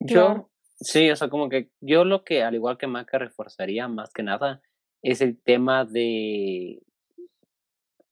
Yo, 0.01 0.51
sí, 0.81 1.09
o 1.09 1.15
sea, 1.15 1.29
como 1.29 1.49
que 1.51 1.71
yo 1.81 2.05
lo 2.05 2.25
que, 2.25 2.43
al 2.43 2.57
igual 2.57 2.79
que 2.79 2.89
Maca, 2.89 3.19
reforzaría 3.19 3.87
más 3.87 4.13
que 4.13 4.25
nada 4.25 4.61
es 5.03 5.21
el 5.21 5.41
tema 5.41 5.85
de, 5.85 6.83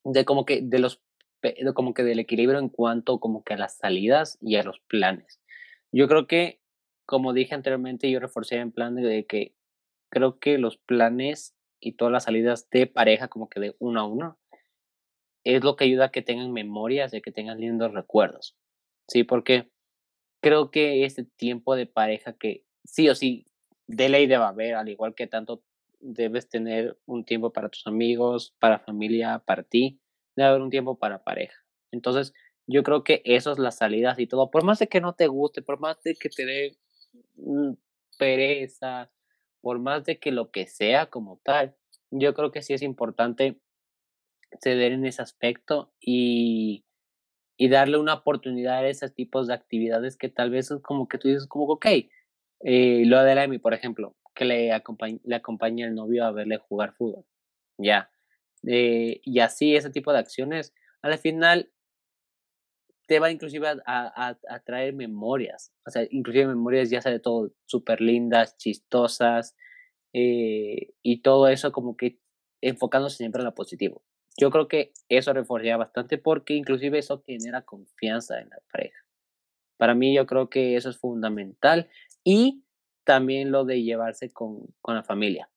de 0.05 0.25
como 0.25 0.45
que, 0.45 0.61
de 0.63 0.79
los, 0.79 1.03
como 1.75 1.95
que 1.95 2.05
del 2.05 2.19
equilibrio 2.19 2.59
en 2.59 2.69
cuanto 2.69 3.21
como 3.21 3.45
que 3.45 3.55
a 3.55 3.59
las 3.59 3.77
salidas 3.77 4.39
y 4.41 4.57
a 4.57 4.63
los 4.63 4.81
planes. 4.81 5.41
Yo 5.93 6.09
creo 6.09 6.27
que 6.27 6.63
como 7.07 7.33
dije 7.33 7.55
anteriormente, 7.55 8.11
yo 8.11 8.21
reforcé 8.21 8.57
en 8.57 8.73
plan 8.73 8.95
de 8.95 9.27
que 9.27 9.55
creo 10.11 10.39
que 10.39 10.59
los 10.59 10.79
planes 10.79 11.55
y 11.81 11.93
todas 11.93 12.13
las 12.13 12.25
salidas 12.25 12.71
de 12.71 12.87
pareja, 12.87 13.29
como 13.29 13.49
que 13.49 13.61
de 13.61 13.77
uno 13.81 14.01
a 14.01 14.07
uno, 14.07 14.39
es 15.45 15.65
lo 15.65 15.77
que 15.77 15.85
ayuda 15.85 16.07
a 16.07 16.11
que 16.11 16.23
tengan 16.23 16.53
memorias, 16.53 17.13
y 17.13 17.21
que 17.21 17.33
tengan 17.33 17.61
lindos 17.61 17.93
recuerdos. 17.93 18.57
Sí, 19.09 19.25
porque 19.25 19.71
creo 20.41 20.71
que 20.71 21.05
este 21.05 21.25
tiempo 21.25 21.75
de 21.75 21.87
pareja 21.87 22.35
que 22.35 22.65
sí 22.85 23.09
o 23.09 23.15
sí 23.15 23.47
de 23.87 24.09
ley 24.09 24.27
debe 24.27 24.45
haber, 24.45 24.75
al 24.75 24.89
igual 24.89 25.15
que 25.15 25.27
tanto 25.27 25.63
debes 25.99 26.49
tener 26.49 26.99
un 27.07 27.25
tiempo 27.25 27.53
para 27.53 27.69
tus 27.69 27.87
amigos, 27.87 28.55
para 28.59 28.79
familia, 28.79 29.43
para 29.45 29.65
ti, 29.65 30.01
debe 30.37 30.49
haber 30.49 30.63
un 30.63 30.71
tiempo 30.71 30.99
para 30.99 31.23
pareja. 31.23 31.57
Entonces, 31.91 32.33
yo 32.67 32.83
creo 32.83 33.05
que 33.05 33.23
eso 33.25 33.53
es 33.53 33.59
las 33.59 33.79
salidas 33.79 34.19
y 34.19 34.27
todo. 34.27 34.51
Por 34.51 34.65
más 34.65 34.79
de 34.79 34.89
que 34.89 35.01
no 35.01 35.15
te 35.15 35.27
guste, 35.27 35.63
por 35.63 35.81
más 35.81 36.03
de 36.03 36.15
que 36.15 36.29
te 36.29 36.47
dé 36.47 36.77
mm, 37.37 37.73
pereza, 38.19 39.11
por 39.61 39.79
más 39.79 40.05
de 40.05 40.19
que 40.19 40.33
lo 40.33 40.51
que 40.51 40.67
sea 40.67 41.07
como 41.07 41.41
tal, 41.45 41.77
yo 42.11 42.35
creo 42.35 42.51
que 42.51 42.63
sí 42.63 42.75
es 42.75 42.83
importante 42.83 43.61
ceder 44.61 44.93
en 44.93 45.07
ese 45.07 45.23
aspecto 45.23 45.93
y, 46.01 46.85
y 47.57 47.69
darle 47.69 47.99
una 47.99 48.15
oportunidad 48.15 48.79
a 48.79 48.89
esos 48.89 49.15
tipos 49.15 49.47
de 49.47 49.55
actividades 49.55 50.17
que 50.17 50.29
tal 50.29 50.51
vez 50.51 50.71
es 50.71 50.83
como 50.83 51.09
que 51.09 51.19
tú 51.19 51.29
dices 51.29 51.47
como, 51.47 51.67
ok, 51.67 51.87
eh, 52.61 53.05
lo 53.07 53.23
de 53.23 53.33
Emi, 53.33 53.59
por 53.59 53.75
ejemplo, 53.75 54.17
que 54.35 54.45
le, 54.45 54.73
acompaña, 54.73 55.19
le 55.25 55.43
el 55.85 55.95
novio 55.95 56.25
a 56.25 56.33
verle 56.33 56.59
jugar 56.59 56.95
fútbol, 56.95 57.25
ya. 57.79 58.11
Y 58.63 59.41
así 59.41 59.77
ese 59.77 59.91
tipo 59.91 60.13
de 60.13 60.19
acciones, 60.19 60.73
al 61.03 61.19
final 61.19 61.71
te 63.07 63.19
va 63.19 63.31
inclusive 63.31 63.69
a, 63.69 63.81
a, 63.87 64.39
a, 64.49 64.61
traer 64.61 64.95
memorias, 64.95 65.73
o 65.87 65.91
sea, 65.91 66.07
inclusive 66.11 66.47
memorias 66.47 66.89
ya 66.89 67.03
sea 67.03 67.13
de 67.13 67.19
todo 67.19 67.53
súper 67.67 68.01
lindas, 68.01 68.57
chistosas, 68.57 69.57
eh, 70.13 70.95
y 71.03 71.23
todo 71.23 71.49
eso 71.49 71.73
como 71.73 71.97
que 71.97 72.21
enfocándose 72.61 73.17
siempre 73.17 73.41
en 73.41 73.47
lo 73.47 73.55
positivo. 73.55 74.03
Yo 74.39 74.51
creo 74.51 74.69
que 74.69 74.93
eso 75.09 75.33
reforzaría 75.33 75.77
bastante 75.77 76.17
porque 76.17 76.55
inclusive 76.55 76.99
eso 76.99 77.23
genera 77.27 77.63
confianza 77.63 78.41
en 78.41 78.49
la 78.51 78.59
pareja. 78.71 78.99
Para 79.77 79.95
mí 79.95 80.15
yo 80.15 80.27
creo 80.27 80.49
que 80.49 80.77
eso 80.77 80.89
es 80.89 80.99
fundamental 80.99 81.91
y 82.25 82.65
también 83.05 83.51
lo 83.51 83.65
de 83.65 83.83
llevarse 83.83 84.33
con, 84.33 84.75
con 84.81 84.95
la 84.95 85.03
familia. 85.03 85.51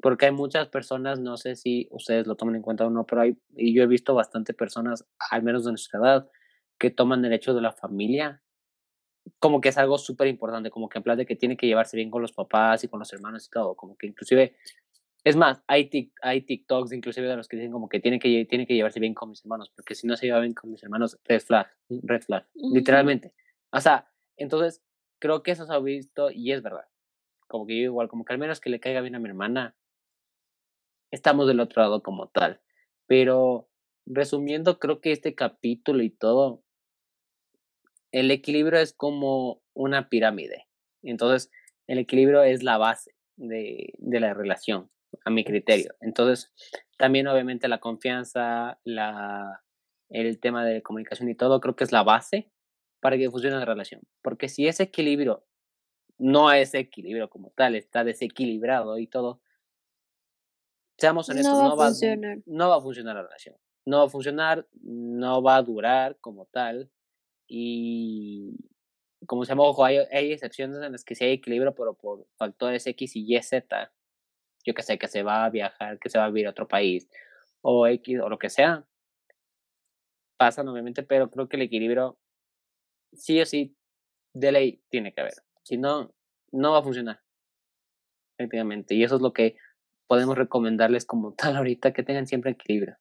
Porque 0.00 0.26
hay 0.26 0.32
muchas 0.32 0.68
personas, 0.68 1.20
no 1.20 1.36
sé 1.36 1.56
si 1.56 1.88
ustedes 1.90 2.26
lo 2.26 2.36
toman 2.36 2.56
en 2.56 2.62
cuenta 2.62 2.86
o 2.86 2.90
no, 2.90 3.06
pero 3.06 3.22
hay, 3.22 3.36
y 3.56 3.74
yo 3.74 3.82
he 3.82 3.86
visto 3.86 4.14
bastante 4.14 4.54
personas, 4.54 5.06
al 5.30 5.42
menos 5.42 5.64
de 5.64 5.72
nuestra 5.72 6.00
edad, 6.00 6.30
que 6.78 6.90
toman 6.90 7.24
el 7.24 7.32
hecho 7.32 7.54
de 7.54 7.60
la 7.60 7.72
familia 7.72 8.42
como 9.38 9.60
que 9.60 9.68
es 9.68 9.78
algo 9.78 9.98
súper 9.98 10.28
importante, 10.28 10.70
como 10.70 10.88
que 10.88 10.98
en 10.98 11.04
plan 11.04 11.18
de 11.18 11.26
que 11.26 11.36
tiene 11.36 11.56
que 11.56 11.66
llevarse 11.66 11.96
bien 11.96 12.10
con 12.10 12.22
los 12.22 12.32
papás 12.32 12.84
y 12.84 12.88
con 12.88 12.98
los 12.98 13.12
hermanos 13.12 13.46
y 13.46 13.50
todo, 13.50 13.74
como 13.74 13.96
que 13.96 14.06
inclusive, 14.06 14.56
es 15.24 15.36
más, 15.36 15.62
hay, 15.66 15.90
hay 16.22 16.42
TikToks 16.42 16.92
inclusive 16.92 17.28
de 17.28 17.36
los 17.36 17.48
que 17.48 17.56
dicen 17.56 17.72
como 17.72 17.88
que 17.88 18.00
tiene 18.00 18.18
que, 18.18 18.46
tiene 18.46 18.66
que 18.66 18.74
llevarse 18.74 19.00
bien 19.00 19.14
con 19.14 19.30
mis 19.30 19.44
hermanos, 19.44 19.70
porque 19.74 19.94
si 19.94 20.06
no 20.06 20.16
se 20.16 20.26
lleva 20.26 20.40
bien 20.40 20.54
con 20.54 20.70
mis 20.70 20.82
hermanos, 20.82 21.18
red 21.24 21.40
flag, 21.40 21.68
red 21.88 22.22
flag, 22.22 22.46
literalmente. 22.54 23.32
O 23.72 23.80
sea, 23.80 24.08
entonces, 24.36 24.82
creo 25.18 25.42
que 25.42 25.52
eso 25.52 25.66
se 25.66 25.72
ha 25.72 25.78
visto 25.78 26.30
y 26.30 26.52
es 26.52 26.62
verdad. 26.62 26.86
Como 27.46 27.66
que 27.66 27.76
yo 27.76 27.84
igual, 27.84 28.08
como 28.08 28.24
que 28.24 28.32
al 28.32 28.38
menos 28.38 28.60
que 28.60 28.70
le 28.70 28.80
caiga 28.80 29.00
bien 29.00 29.14
a 29.14 29.18
mi 29.18 29.28
hermana, 29.28 29.76
estamos 31.10 31.46
del 31.46 31.60
otro 31.60 31.82
lado 31.82 32.02
como 32.02 32.28
tal. 32.28 32.60
Pero 33.06 33.68
resumiendo, 34.06 34.78
creo 34.78 35.00
que 35.00 35.12
este 35.12 35.34
capítulo 35.34 36.02
y 36.02 36.10
todo 36.10 36.62
el 38.12 38.30
equilibrio 38.30 38.80
es 38.80 38.92
como 38.92 39.62
una 39.74 40.08
pirámide. 40.08 40.66
Entonces, 41.02 41.50
el 41.86 41.98
equilibrio 41.98 42.42
es 42.42 42.62
la 42.62 42.78
base 42.78 43.14
de, 43.36 43.94
de 43.98 44.20
la 44.20 44.34
relación, 44.34 44.90
a 45.24 45.30
mi 45.30 45.44
criterio. 45.44 45.94
Entonces, 46.00 46.52
también 46.96 47.26
obviamente 47.26 47.68
la 47.68 47.78
confianza, 47.78 48.80
la, 48.84 49.62
el 50.08 50.38
tema 50.40 50.64
de 50.64 50.82
comunicación 50.82 51.28
y 51.28 51.34
todo, 51.34 51.60
creo 51.60 51.76
que 51.76 51.84
es 51.84 51.92
la 51.92 52.02
base 52.02 52.50
para 53.00 53.16
que 53.16 53.30
funcione 53.30 53.56
la 53.56 53.64
relación. 53.64 54.02
Porque 54.22 54.48
si 54.48 54.68
ese 54.68 54.84
equilibrio 54.84 55.46
no 56.18 56.52
es 56.52 56.74
equilibrio 56.74 57.30
como 57.30 57.50
tal, 57.50 57.74
está 57.74 58.04
desequilibrado 58.04 58.98
y 58.98 59.06
todo, 59.06 59.40
seamos 61.00 61.28
honestos, 61.28 61.52
no 61.52 61.76
va, 61.76 61.86
a 61.86 61.88
funcionar. 61.88 62.38
no 62.46 62.68
va 62.68 62.76
a 62.76 62.80
funcionar 62.80 63.16
la 63.16 63.22
relación. 63.22 63.56
No 63.86 63.98
va 63.98 64.04
a 64.04 64.08
funcionar, 64.08 64.68
no 64.82 65.42
va 65.42 65.56
a 65.56 65.62
durar 65.62 66.18
como 66.20 66.46
tal 66.46 66.90
y 67.48 68.54
como 69.26 69.44
se 69.44 69.50
llama, 69.50 69.64
ojo, 69.64 69.84
hay, 69.84 69.98
hay, 70.12 70.32
excepciones 70.32 70.82
en 70.82 70.92
las 70.92 71.04
que 71.04 71.14
sí 71.14 71.24
hay 71.24 71.32
equilibrio, 71.32 71.74
pero 71.74 71.94
por 71.94 72.26
factores 72.36 72.86
X 72.86 73.16
y 73.16 73.36
Y, 73.36 73.42
Z, 73.42 73.92
yo 74.64 74.74
que 74.74 74.82
sé, 74.82 74.98
que 74.98 75.08
se 75.08 75.22
va 75.22 75.44
a 75.44 75.50
viajar, 75.50 75.98
que 75.98 76.08
se 76.10 76.18
va 76.18 76.24
a 76.24 76.28
vivir 76.28 76.46
a 76.46 76.50
otro 76.50 76.68
país, 76.68 77.08
o 77.62 77.86
X, 77.86 78.20
o 78.20 78.28
lo 78.28 78.38
que 78.38 78.50
sea, 78.50 78.86
pasan 80.36 80.68
obviamente, 80.68 81.02
pero 81.02 81.30
creo 81.30 81.48
que 81.48 81.56
el 81.56 81.62
equilibrio 81.62 82.18
sí 83.12 83.40
o 83.40 83.46
sí 83.46 83.76
de 84.32 84.52
ley 84.52 84.82
tiene 84.88 85.12
que 85.12 85.20
haber. 85.20 85.34
Si 85.62 85.76
no, 85.76 86.14
no 86.52 86.72
va 86.72 86.78
a 86.78 86.82
funcionar. 86.82 87.20
Efectivamente. 88.38 88.94
Y 88.94 89.04
eso 89.04 89.16
es 89.16 89.22
lo 89.22 89.32
que 89.32 89.56
podemos 90.10 90.36
recomendarles 90.36 91.06
como 91.06 91.34
tal 91.38 91.56
ahorita, 91.56 91.92
que 91.92 92.02
tengan 92.02 92.26
siempre 92.26 92.50
equilibrio 92.50 92.98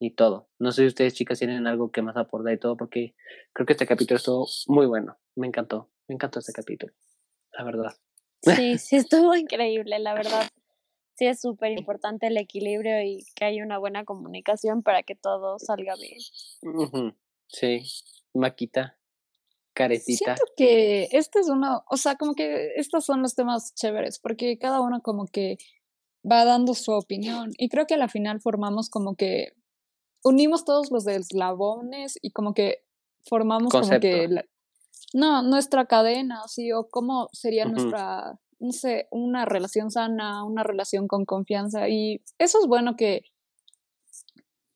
y 0.00 0.12
todo. 0.12 0.48
No 0.58 0.72
sé 0.72 0.82
si 0.82 0.88
ustedes, 0.88 1.12
chicas, 1.12 1.38
tienen 1.38 1.66
algo 1.66 1.92
que 1.92 2.00
más 2.00 2.16
aportar 2.16 2.54
y 2.54 2.58
todo, 2.58 2.78
porque 2.78 3.14
creo 3.52 3.66
que 3.66 3.74
este 3.74 3.86
capítulo 3.86 4.16
estuvo 4.16 4.48
muy 4.68 4.86
bueno. 4.86 5.18
Me 5.36 5.46
encantó, 5.46 5.90
me 6.08 6.14
encantó 6.14 6.38
este 6.38 6.54
capítulo, 6.54 6.94
la 7.52 7.64
verdad. 7.64 7.92
Sí, 8.40 8.78
sí, 8.78 8.96
estuvo 9.04 9.36
increíble, 9.36 9.98
la 9.98 10.14
verdad. 10.14 10.48
Sí, 11.12 11.26
es 11.26 11.42
súper 11.42 11.72
importante 11.72 12.28
el 12.28 12.38
equilibrio 12.38 13.02
y 13.02 13.26
que 13.36 13.44
haya 13.44 13.62
una 13.62 13.76
buena 13.76 14.06
comunicación 14.06 14.82
para 14.82 15.02
que 15.02 15.14
todo 15.14 15.58
salga 15.58 15.94
bien. 15.96 17.14
Sí, 17.48 17.82
Maquita, 18.32 18.98
carecita. 19.74 20.36
Siento 20.36 20.52
que 20.56 21.08
este 21.12 21.40
es 21.40 21.50
uno, 21.50 21.84
o 21.90 21.98
sea, 21.98 22.16
como 22.16 22.34
que 22.34 22.72
estos 22.76 23.04
son 23.04 23.20
los 23.20 23.34
temas 23.34 23.74
chéveres, 23.74 24.18
porque 24.18 24.58
cada 24.58 24.80
uno 24.80 25.02
como 25.02 25.26
que 25.26 25.58
va 26.30 26.44
dando 26.44 26.74
su 26.74 26.92
opinión 26.92 27.52
y 27.58 27.68
creo 27.68 27.86
que 27.86 27.94
a 27.94 27.98
la 27.98 28.08
final 28.08 28.40
formamos 28.40 28.88
como 28.88 29.16
que 29.16 29.52
unimos 30.24 30.64
todos 30.64 30.90
los 30.90 31.06
eslabones 31.06 32.18
y 32.22 32.30
como 32.30 32.54
que 32.54 32.84
formamos 33.24 33.72
como 33.72 34.00
que 34.00 34.28
no, 35.14 35.42
nuestra 35.42 35.86
cadena, 35.86 36.42
así, 36.44 36.72
o 36.72 36.88
cómo 36.88 37.28
sería 37.32 37.66
nuestra, 37.66 38.38
no 38.58 38.72
sé, 38.72 39.08
una 39.10 39.44
relación 39.44 39.90
sana, 39.90 40.44
una 40.44 40.62
relación 40.62 41.06
con 41.06 41.24
confianza. 41.24 41.88
Y 41.88 42.22
eso 42.38 42.60
es 42.60 42.66
bueno 42.66 42.96
que, 42.96 43.22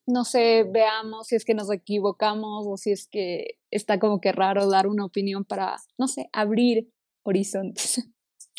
no 0.07 0.25
sé, 0.25 0.65
veamos 0.71 1.29
si 1.29 1.37
es 1.37 1.45
que 1.45 1.55
nos 1.55 1.71
equivocamos 1.71 2.67
o 2.69 2.77
si 2.77 2.93
es 2.93 3.09
que 3.09 3.59
está 3.71 3.99
como 3.99 4.21
que 4.21 4.33
raro 4.33 4.69
dar 4.69 4.87
una 4.87 5.05
opinión 5.05 5.45
para, 5.45 5.77
no 5.99 6.09
sé, 6.09 6.29
abrir 6.33 6.93
horizontes. 7.23 8.09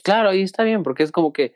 Claro, 0.04 0.34
y 0.34 0.42
está 0.42 0.64
bien, 0.64 0.84
porque 0.84 1.04
es 1.04 1.12
como 1.12 1.34
que, 1.34 1.54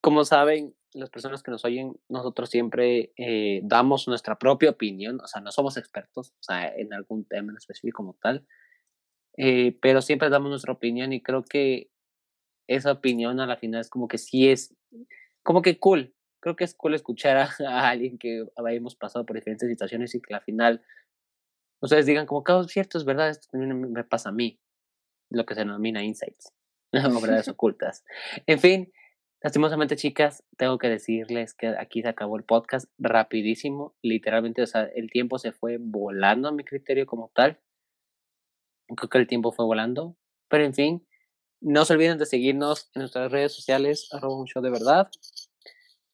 como 0.00 0.24
saben, 0.24 0.74
las 0.92 1.10
personas 1.10 1.42
que 1.42 1.50
nos 1.50 1.64
oyen, 1.64 1.98
nosotros 2.08 2.50
siempre 2.50 3.12
eh, 3.16 3.60
damos 3.64 4.08
nuestra 4.08 4.38
propia 4.38 4.70
opinión, 4.70 5.20
o 5.20 5.26
sea, 5.26 5.40
no 5.40 5.50
somos 5.52 5.76
expertos, 5.76 6.30
o 6.30 6.42
sea, 6.42 6.68
en 6.74 6.92
algún 6.94 7.24
tema 7.24 7.52
en 7.52 7.56
específico 7.56 7.98
como 7.98 8.14
tal, 8.14 8.46
eh, 9.36 9.76
pero 9.80 10.02
siempre 10.02 10.30
damos 10.30 10.50
nuestra 10.50 10.72
opinión 10.72 11.12
y 11.12 11.22
creo 11.22 11.44
que 11.44 11.90
esa 12.68 12.92
opinión 12.92 13.40
a 13.40 13.46
la 13.46 13.56
final 13.56 13.80
es 13.80 13.90
como 13.90 14.08
que 14.08 14.18
sí 14.18 14.48
es, 14.50 14.74
como 15.42 15.62
que 15.62 15.78
cool, 15.78 16.14
creo 16.40 16.56
que 16.56 16.64
es 16.64 16.74
cool 16.74 16.94
escuchar 16.94 17.36
a, 17.36 17.48
alguien 17.88 18.18
que 18.18 18.46
hayamos 18.56 18.96
pasado 18.96 19.26
por 19.26 19.36
diferentes 19.36 19.68
situaciones 19.68 20.14
y 20.14 20.20
que 20.20 20.34
al 20.34 20.42
final 20.42 20.82
ustedes 21.80 22.06
digan 22.06 22.26
como 22.26 22.44
que 22.44 22.52
oh, 22.52 22.64
cierto, 22.64 22.98
es 22.98 23.04
verdad, 23.04 23.30
esto 23.30 23.48
también 23.50 23.92
me 23.92 24.04
pasa 24.04 24.30
a 24.30 24.32
mí, 24.32 24.60
lo 25.30 25.44
que 25.44 25.54
se 25.54 25.60
denomina 25.60 26.02
insights, 26.02 26.52
verdades 26.92 27.48
ocultas. 27.48 28.04
En 28.46 28.58
fin, 28.58 28.92
Lastimosamente, 29.40 29.94
chicas, 29.94 30.42
tengo 30.56 30.78
que 30.78 30.88
decirles 30.88 31.54
que 31.54 31.68
aquí 31.68 32.02
se 32.02 32.08
acabó 32.08 32.36
el 32.36 32.44
podcast 32.44 32.90
rapidísimo. 32.98 33.94
Literalmente, 34.02 34.62
o 34.62 34.66
sea, 34.66 34.82
el 34.82 35.10
tiempo 35.10 35.38
se 35.38 35.52
fue 35.52 35.78
volando 35.78 36.48
a 36.48 36.52
mi 36.52 36.64
criterio 36.64 37.06
como 37.06 37.30
tal. 37.32 37.60
Creo 38.96 39.08
que 39.08 39.18
el 39.18 39.28
tiempo 39.28 39.52
fue 39.52 39.64
volando. 39.64 40.16
Pero 40.48 40.64
en 40.64 40.74
fin, 40.74 41.06
no 41.60 41.84
se 41.84 41.92
olviden 41.92 42.18
de 42.18 42.26
seguirnos 42.26 42.90
en 42.94 43.00
nuestras 43.00 43.30
redes 43.30 43.54
sociales, 43.54 44.08
arroba 44.10 44.40
un 44.40 44.46
show 44.46 44.60
de 44.60 44.70
verdad. 44.70 45.08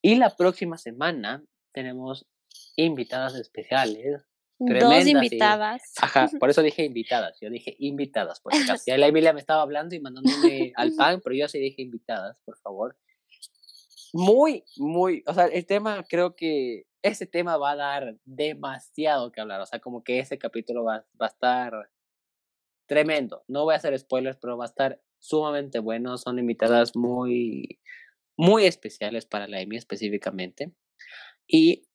Y 0.03 0.17
la 0.17 0.37
próxima 0.37 0.77
semana 0.77 1.43
tenemos 1.73 2.27
invitadas 2.77 3.37
especiales. 3.37 4.23
Dos 4.59 5.07
invitadas. 5.07 5.95
Ajá, 6.03 6.29
por 6.39 6.51
eso 6.51 6.61
dije 6.61 6.85
invitadas. 6.85 7.39
Yo 7.41 7.49
dije 7.49 7.75
invitadas, 7.79 8.41
porque 8.41 8.59
la 8.99 9.07
Emilia 9.07 9.33
me 9.33 9.41
estaba 9.41 9.63
hablando 9.63 9.95
y 9.95 10.01
mandándome 10.01 10.75
al 10.77 10.93
pan, 10.99 11.23
pero 11.25 11.35
yo 11.35 11.49
sí 11.49 11.59
dije 11.59 11.81
invitadas, 11.81 12.39
por 12.45 12.59
favor 12.59 12.99
muy, 14.15 14.63
muy, 14.77 15.25
o 15.27 15.35
sea, 15.35 15.47
el 15.47 15.67
tema, 15.67 16.05
creo 16.09 16.37
que 16.37 16.87
ese 17.03 17.27
tema 17.27 17.57
va 17.57 17.73
a 17.73 17.77
dar 17.77 18.17
demasiado 18.25 19.33
que 19.33 19.41
hablar, 19.41 19.61
o 19.61 19.67
sea, 19.67 19.81
como 19.81 20.05
que 20.05 20.21
ese 20.21 20.39
capítulo 20.39 20.85
va, 20.85 21.05
va 21.21 21.27
a 21.27 21.31
estar 21.31 21.91
tremendo. 22.87 23.43
No 23.49 23.65
voy 23.65 23.75
a 23.75 23.79
hacer 23.79 23.99
spoilers, 23.99 24.39
pero 24.41 24.57
va 24.57 24.67
a 24.67 24.69
estar 24.69 25.03
sumamente 25.19 25.81
bueno. 25.81 26.17
Son 26.17 26.39
invitadas 26.39 26.95
muy, 26.95 27.81
muy 28.37 28.67
especiales 28.67 29.27
para 29.27 29.49
la 29.49 29.61
EMI 29.61 29.79
específicamente. 29.79 30.73
Y 31.49 31.89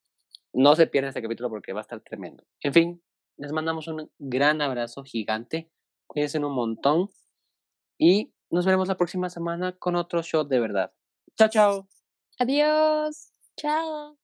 no 0.52 0.76
se 0.76 0.88
pierda 0.88 1.10
este 1.10 1.22
capítulo 1.22 1.50
porque 1.50 1.72
va 1.72 1.80
a 1.80 1.84
estar 1.84 2.02
tremendo. 2.02 2.44
En 2.62 2.74
fin, 2.74 3.02
les 3.38 3.54
mandamos 3.54 3.88
un 3.88 4.12
gran 4.20 4.62
abrazo 4.62 5.04
gigante. 5.06 5.72
Cuídense 6.06 6.40
un 6.40 6.54
montón. 6.54 7.10
Y 7.98 8.34
nos 8.50 8.66
veremos 8.66 8.90
la 8.90 8.98
próxima 8.98 9.30
semana 9.30 9.72
con 9.78 9.96
otro 9.96 10.22
show 10.22 10.46
de 10.46 10.60
verdad. 10.60 10.92
Chao, 11.38 11.50
chao. 11.50 11.99
Adiós. 12.40 13.32
Chao. 13.58 14.18